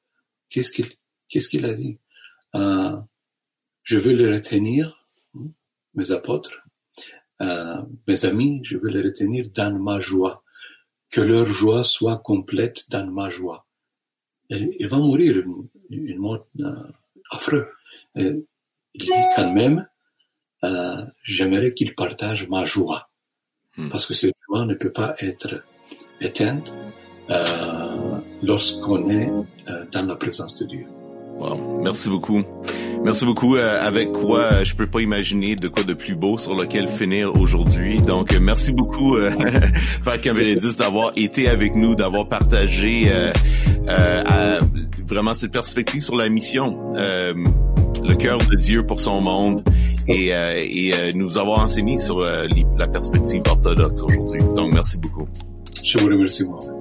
[0.50, 0.88] qu'est-ce qu'il,
[1.28, 2.00] qu'est-ce qu'il a dit?
[2.54, 5.01] Je veux les retenir,
[5.96, 6.64] mes apôtres,
[7.42, 10.44] euh, mes amis, je veux les retenir dans ma joie,
[11.10, 13.66] que leur joie soit complète dans ma joie.
[14.50, 15.44] il va mourir
[15.90, 16.84] une, mort euh,
[17.32, 17.66] affreuse.
[18.16, 18.46] il
[18.96, 19.88] dit quand même,
[20.64, 23.10] euh, j'aimerais qu'il partage ma joie,
[23.78, 23.90] hmm.
[23.90, 25.64] parce que cette joie ne peut pas être
[26.20, 26.72] éteinte
[27.30, 29.32] euh, lorsqu'on est
[29.70, 30.86] euh, dans la présence de Dieu.
[31.82, 32.44] Merci beaucoup.
[33.04, 33.56] Merci beaucoup.
[33.56, 36.88] Euh, avec quoi euh, je peux pas imaginer de quoi de plus beau sur lequel
[36.88, 37.98] finir aujourd'hui.
[37.98, 39.32] Donc, euh, merci beaucoup, euh,
[40.04, 40.20] Frère
[40.78, 43.12] d'avoir été avec nous, d'avoir partagé
[45.08, 49.64] vraiment cette perspective sur la mission, le cœur de Dieu pour son monde,
[50.08, 54.42] et, et nous avoir enseigné sur la perspective orthodoxe aujourd'hui.
[54.56, 55.28] Donc, merci beaucoup.
[55.84, 56.81] Je vous remercie, moi